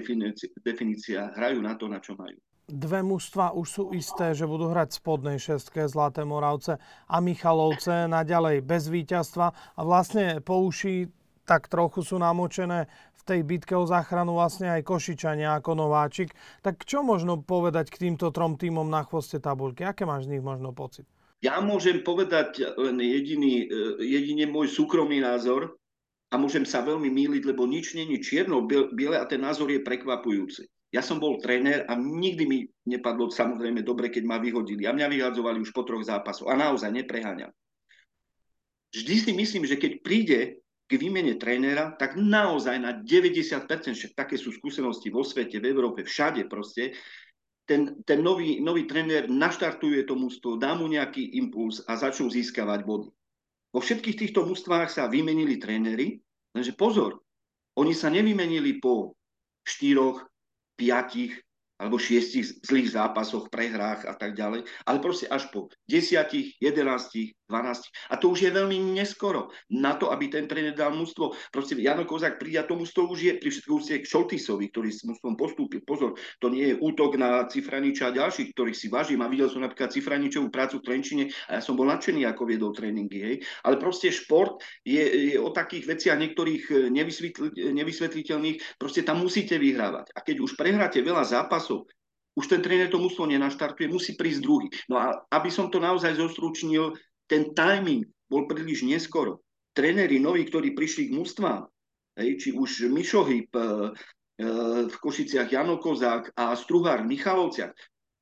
definícia. 0.64 1.36
Hrajú 1.36 1.60
na 1.60 1.76
to, 1.76 1.92
na 1.92 2.00
čo 2.00 2.16
majú 2.16 2.40
dve 2.66 3.06
mužstva 3.06 3.54
už 3.54 3.68
sú 3.70 3.84
isté, 3.94 4.34
že 4.34 4.50
budú 4.50 4.74
hrať 4.74 4.90
v 4.94 5.00
spodnej 5.00 5.38
šestke 5.38 5.86
Zlaté 5.86 6.26
Moravce 6.26 6.82
a 7.06 7.16
Michalovce 7.22 8.10
naďalej 8.10 8.66
bez 8.66 8.90
víťazstva 8.90 9.48
a 9.54 9.82
vlastne 9.86 10.42
po 10.42 10.66
uši 10.66 11.10
tak 11.46 11.70
trochu 11.70 12.02
sú 12.02 12.18
namočené 12.18 12.90
v 12.90 13.22
tej 13.22 13.40
bitke 13.46 13.78
o 13.78 13.86
záchranu 13.86 14.34
vlastne 14.34 14.74
aj 14.74 14.82
Košičania 14.82 15.62
ako 15.62 15.78
nováčik. 15.78 16.34
Tak 16.66 16.82
čo 16.90 17.06
možno 17.06 17.38
povedať 17.46 17.94
k 17.94 18.10
týmto 18.10 18.34
trom 18.34 18.58
týmom 18.58 18.90
na 18.90 19.06
chvoste 19.06 19.38
tabulky? 19.38 19.86
Aké 19.86 20.10
máš 20.10 20.26
z 20.26 20.38
nich 20.38 20.44
možno 20.44 20.74
pocit? 20.74 21.06
Ja 21.46 21.62
môžem 21.62 22.02
povedať 22.02 22.66
len 22.82 22.98
jediný, 22.98 23.70
e, 23.70 24.02
jedine 24.02 24.50
môj 24.50 24.74
súkromný 24.74 25.22
názor 25.22 25.78
a 26.34 26.42
môžem 26.42 26.66
sa 26.66 26.82
veľmi 26.82 27.14
míliť, 27.14 27.46
lebo 27.46 27.70
nič 27.70 27.94
není 27.94 28.18
čierno, 28.18 28.66
biele 28.66 29.22
a 29.22 29.30
ten 29.30 29.46
názor 29.46 29.70
je 29.70 29.86
prekvapujúci. 29.86 30.66
Ja 30.94 31.02
som 31.02 31.20
bol 31.20 31.42
tréner 31.42 31.84
a 31.90 31.98
nikdy 31.98 32.44
mi 32.46 32.60
nepadlo 32.88 33.28
samozrejme 33.28 33.82
dobre, 33.82 34.14
keď 34.14 34.24
ma 34.24 34.38
vyhodili. 34.40 34.86
A 34.86 34.96
mňa 34.96 35.08
vyhadzovali 35.12 35.60
už 35.60 35.74
po 35.76 35.84
troch 35.84 36.06
zápasoch. 36.06 36.48
A 36.48 36.56
naozaj 36.56 36.94
nepreháňam. 36.94 37.52
Vždy 38.96 39.16
si 39.20 39.32
myslím, 39.36 39.68
že 39.68 39.76
keď 39.76 39.92
príde 40.00 40.40
k 40.86 40.92
výmene 40.96 41.36
trénera, 41.36 41.98
tak 41.98 42.16
naozaj 42.16 42.78
na 42.78 42.94
90%, 42.94 43.66
však 43.98 44.14
také 44.14 44.38
sú 44.38 44.54
skúsenosti 44.54 45.10
vo 45.10 45.26
svete, 45.26 45.58
v 45.58 45.68
Európe, 45.74 46.06
všade 46.06 46.46
proste, 46.46 46.94
ten, 47.66 47.98
ten 48.06 48.22
nový, 48.22 48.62
nový 48.62 48.86
tréner 48.86 49.26
naštartuje 49.26 50.06
to 50.06 50.14
mústvo, 50.14 50.56
dá 50.62 50.78
mu 50.78 50.86
nejaký 50.86 51.42
impuls 51.42 51.82
a 51.90 51.98
začnú 51.98 52.30
získavať 52.30 52.86
body. 52.86 53.10
Vo 53.74 53.80
všetkých 53.82 54.16
týchto 54.22 54.46
mústvách 54.46 54.94
sa 54.94 55.10
vymenili 55.10 55.58
tréneri, 55.58 56.22
lenže 56.54 56.78
pozor, 56.78 57.20
oni 57.76 57.92
sa 57.92 58.14
nevymenili 58.14 58.78
po 58.78 59.18
štyroch, 59.66 60.22
pijakich 60.78 61.45
alebo 61.76 62.00
šiestich 62.00 62.64
zlých 62.64 62.96
zápasoch, 62.96 63.52
prehrách 63.52 64.08
a 64.08 64.16
tak 64.16 64.34
ďalej, 64.40 64.64
ale 64.88 64.98
proste 65.04 65.28
až 65.28 65.52
po 65.52 65.68
desiatich, 65.86 66.56
jedenáctich, 66.64 67.36
12. 67.46 68.10
A 68.10 68.18
to 68.18 68.34
už 68.34 68.50
je 68.50 68.52
veľmi 68.52 68.98
neskoro 68.98 69.54
na 69.70 69.94
to, 69.94 70.10
aby 70.10 70.34
ten 70.34 70.50
tréner 70.50 70.74
dal 70.74 70.98
mústvo. 70.98 71.38
Proste 71.54 71.78
Jano 71.78 72.02
Kozák 72.02 72.42
príde 72.42 72.58
a 72.58 72.66
to 72.66 72.74
mústvo 72.74 73.06
už 73.06 73.20
je 73.22 73.34
pri 73.38 73.50
všetkých 73.54 74.02
k 74.02 74.10
Šoltisovi, 74.10 74.74
ktorý 74.74 74.90
s 74.90 75.06
mústvom 75.06 75.38
postúpil. 75.38 75.86
Pozor, 75.86 76.18
to 76.42 76.50
nie 76.50 76.74
je 76.74 76.80
útok 76.82 77.22
na 77.22 77.46
Cifraniča 77.46 78.10
a 78.10 78.16
ďalších, 78.18 78.50
ktorých 78.50 78.74
si 78.74 78.88
vážim. 78.90 79.22
A 79.22 79.30
videl 79.30 79.46
som 79.54 79.62
napríklad 79.62 79.94
Cifraničovú 79.94 80.50
prácu 80.50 80.82
v 80.82 80.86
Trenčine 80.90 81.24
a 81.46 81.60
ja 81.60 81.62
som 81.62 81.78
bol 81.78 81.86
nadšený, 81.86 82.26
ako 82.26 82.50
viedol 82.50 82.74
tréningy. 82.74 83.20
Hej. 83.22 83.36
Ale 83.62 83.78
proste 83.78 84.10
šport 84.10 84.58
je, 84.82 85.36
je 85.36 85.38
o 85.38 85.54
takých 85.54 85.86
veciach 85.86 86.18
niektorých 86.18 86.90
nevysvetliteľných. 87.78 88.58
Proste 88.82 89.06
tam 89.06 89.22
musíte 89.22 89.62
vyhrávať. 89.62 90.18
A 90.18 90.26
keď 90.26 90.42
už 90.42 90.58
prehráte 90.58 90.98
veľa 91.06 91.22
zápasov, 91.22 91.65
už 92.36 92.46
ten 92.52 92.60
tréner 92.60 92.92
to 92.92 93.00
mústvo 93.00 93.24
nenaštartuje, 93.24 93.88
musí 93.88 94.20
prísť 94.20 94.44
druhý. 94.44 94.68
No 94.92 95.00
a 95.00 95.24
aby 95.32 95.48
som 95.48 95.72
to 95.72 95.80
naozaj 95.80 96.20
zostručnil, 96.20 96.92
ten 97.32 97.56
timing 97.56 98.06
bol 98.28 98.46
príliš 98.46 98.84
neskoro. 98.84 99.42
Tréneri 99.72 100.20
noví, 100.20 100.44
ktorí 100.48 100.76
prišli 100.76 101.12
k 101.12 101.16
mústvám, 101.16 101.68
či 102.16 102.56
už 102.56 102.92
Mišohyb, 102.92 103.52
e, 103.52 103.60
e, 103.60 103.70
v 104.88 104.96
Košiciach 104.96 105.52
Jano 105.52 105.80
Kozák 105.80 106.32
a 106.36 106.56
Struhár 106.56 107.04
v 107.04 107.12
Michalovciach, 107.16 107.76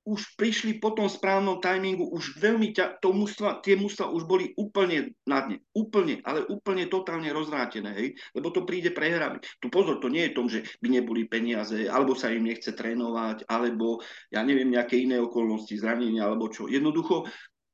už 0.04 0.36
prišli 0.36 0.84
po 0.84 0.92
tom 0.92 1.08
správnom 1.08 1.64
timingu, 1.64 2.04
už 2.12 2.36
veľmi 2.36 2.76
ťa, 2.76 3.00
to 3.00 3.16
mužstva, 3.16 3.64
tie 3.64 3.80
mužstva 3.80 4.12
už 4.12 4.28
boli 4.28 4.52
úplne 4.60 5.16
na 5.24 5.48
dne. 5.48 5.58
Úplne, 5.72 6.20
ale 6.28 6.44
úplne 6.52 6.92
totálne 6.92 7.32
rozvrátené, 7.32 7.92
hej? 7.96 8.10
lebo 8.36 8.52
to 8.52 8.68
príde 8.68 8.92
prehrami. 8.92 9.40
Tu 9.64 9.72
pozor, 9.72 10.04
to 10.04 10.12
nie 10.12 10.28
je 10.28 10.36
tom, 10.36 10.48
že 10.52 10.68
by 10.84 10.88
neboli 11.00 11.24
peniaze, 11.24 11.88
alebo 11.88 12.14
sa 12.20 12.30
im 12.36 12.44
nechce 12.44 12.76
trénovať, 12.76 13.48
alebo 13.48 14.04
ja 14.28 14.44
neviem, 14.44 14.76
nejaké 14.76 15.00
iné 15.00 15.24
okolnosti, 15.24 15.72
zranenia, 15.80 16.28
alebo 16.28 16.52
čo. 16.52 16.68
Jednoducho, 16.68 17.24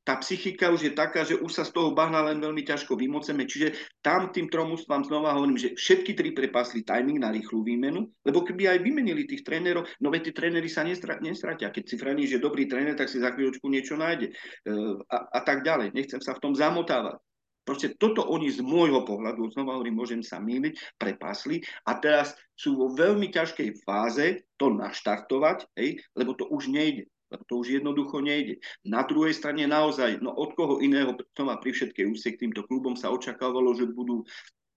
tá 0.09 0.17
psychika 0.25 0.73
už 0.73 0.89
je 0.89 0.93
taká, 0.97 1.21
že 1.21 1.37
už 1.37 1.53
sa 1.53 1.61
z 1.61 1.69
toho 1.69 1.93
bahna 1.93 2.25
len 2.25 2.41
veľmi 2.41 2.65
ťažko 2.65 2.97
vymoceme. 2.97 3.45
Čiže 3.45 3.77
tam 4.01 4.33
tým 4.33 4.49
trom 4.49 4.73
ústvám 4.73 5.05
znova 5.05 5.37
hovorím, 5.37 5.61
že 5.61 5.77
všetky 5.77 6.17
tri 6.17 6.33
prepasli 6.33 6.81
timing 6.81 7.21
na 7.21 7.29
rýchlu 7.29 7.61
výmenu, 7.61 8.09
lebo 8.25 8.41
keby 8.41 8.73
aj 8.73 8.79
vymenili 8.81 9.29
tých 9.29 9.45
trénerov, 9.45 9.85
no 10.01 10.09
veď 10.09 10.21
tí 10.25 10.31
tréneri 10.33 10.65
sa 10.65 10.81
nestratia. 10.81 11.69
Keď 11.69 11.83
si 11.85 11.95
franí, 12.01 12.25
že 12.25 12.41
dobrý 12.41 12.65
tréner, 12.65 12.97
tak 12.97 13.05
si 13.05 13.21
za 13.21 13.29
chvíľočku 13.37 13.69
niečo 13.69 14.01
nájde. 14.01 14.33
E, 14.33 14.73
a, 15.13 15.17
a 15.29 15.39
tak 15.45 15.61
ďalej. 15.61 15.93
Nechcem 15.93 16.17
sa 16.25 16.33
v 16.33 16.41
tom 16.41 16.57
zamotávať. 16.57 17.21
Proste 17.61 17.93
toto 17.93 18.25
oni 18.25 18.49
z 18.49 18.65
môjho 18.65 19.05
pohľadu, 19.05 19.53
znova 19.53 19.77
hovorím, 19.77 20.01
môžem 20.01 20.25
sa 20.25 20.41
míliť, 20.41 20.97
prepasli 20.97 21.61
a 21.85 22.01
teraz 22.01 22.33
sú 22.57 22.73
vo 22.73 22.89
veľmi 22.97 23.29
ťažkej 23.29 23.85
fáze 23.85 24.41
to 24.57 24.73
naštartovať, 24.73 25.69
hej, 25.77 26.01
lebo 26.17 26.33
to 26.33 26.49
už 26.49 26.73
nejde 26.73 27.05
to 27.45 27.61
už 27.61 27.81
jednoducho 27.81 28.21
nejde. 28.21 28.57
Na 28.81 29.05
druhej 29.05 29.37
strane 29.37 29.69
naozaj, 29.69 30.17
no 30.23 30.33
od 30.33 30.57
koho 30.57 30.81
iného, 30.81 31.13
to 31.13 31.41
má 31.45 31.61
pri 31.61 31.75
všetkej 31.75 32.05
úsek 32.09 32.41
týmto 32.41 32.65
klubom 32.65 32.97
sa 32.97 33.13
očakávalo, 33.13 33.77
že 33.77 33.89
budú 33.89 34.25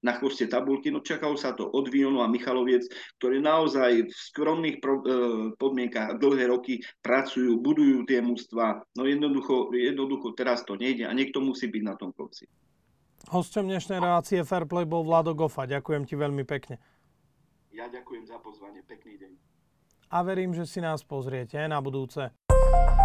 na 0.03 0.19
chvoste 0.19 0.51
tabulky, 0.51 0.91
no 0.91 0.99
čakalo 0.99 1.39
sa 1.39 1.55
to 1.55 1.63
od 1.71 1.87
Vionu 1.87 2.27
a 2.27 2.29
Michaloviec, 2.29 2.91
ktorí 3.23 3.39
naozaj 3.39 4.11
v 4.11 4.11
skromných 4.11 4.83
pro, 4.83 4.99
e, 4.99 5.03
podmienkach 5.55 6.19
dlhé 6.19 6.51
roky 6.51 6.83
pracujú, 7.07 7.63
budujú 7.63 8.03
tie 8.11 8.19
mústva, 8.19 8.83
no 8.99 9.07
jednoducho, 9.07 9.71
jednoducho 9.71 10.35
teraz 10.35 10.67
to 10.67 10.75
nejde 10.75 11.07
a 11.07 11.15
niekto 11.15 11.39
musí 11.39 11.71
byť 11.71 11.83
na 11.87 11.95
tom 11.95 12.11
konci. 12.11 12.51
Hostom 13.31 13.71
dnešnej 13.71 14.03
relácie 14.03 14.43
Fairplay 14.43 14.83
bol 14.83 15.07
Vlado 15.07 15.39
Gofa. 15.39 15.71
Ďakujem 15.71 16.03
ti 16.03 16.19
veľmi 16.19 16.43
pekne. 16.43 16.83
Ja 17.71 17.87
ďakujem 17.87 18.27
za 18.27 18.43
pozvanie. 18.43 18.83
Pekný 18.83 19.23
deň. 19.23 19.33
A 20.13 20.21
verím, 20.27 20.53
že 20.53 20.69
si 20.69 20.83
nás 20.83 21.01
pozriete 21.07 21.57
aj 21.57 21.73
na 21.73 21.81
budúce. 21.81 22.29
thank 22.73 22.91
you 22.91 23.02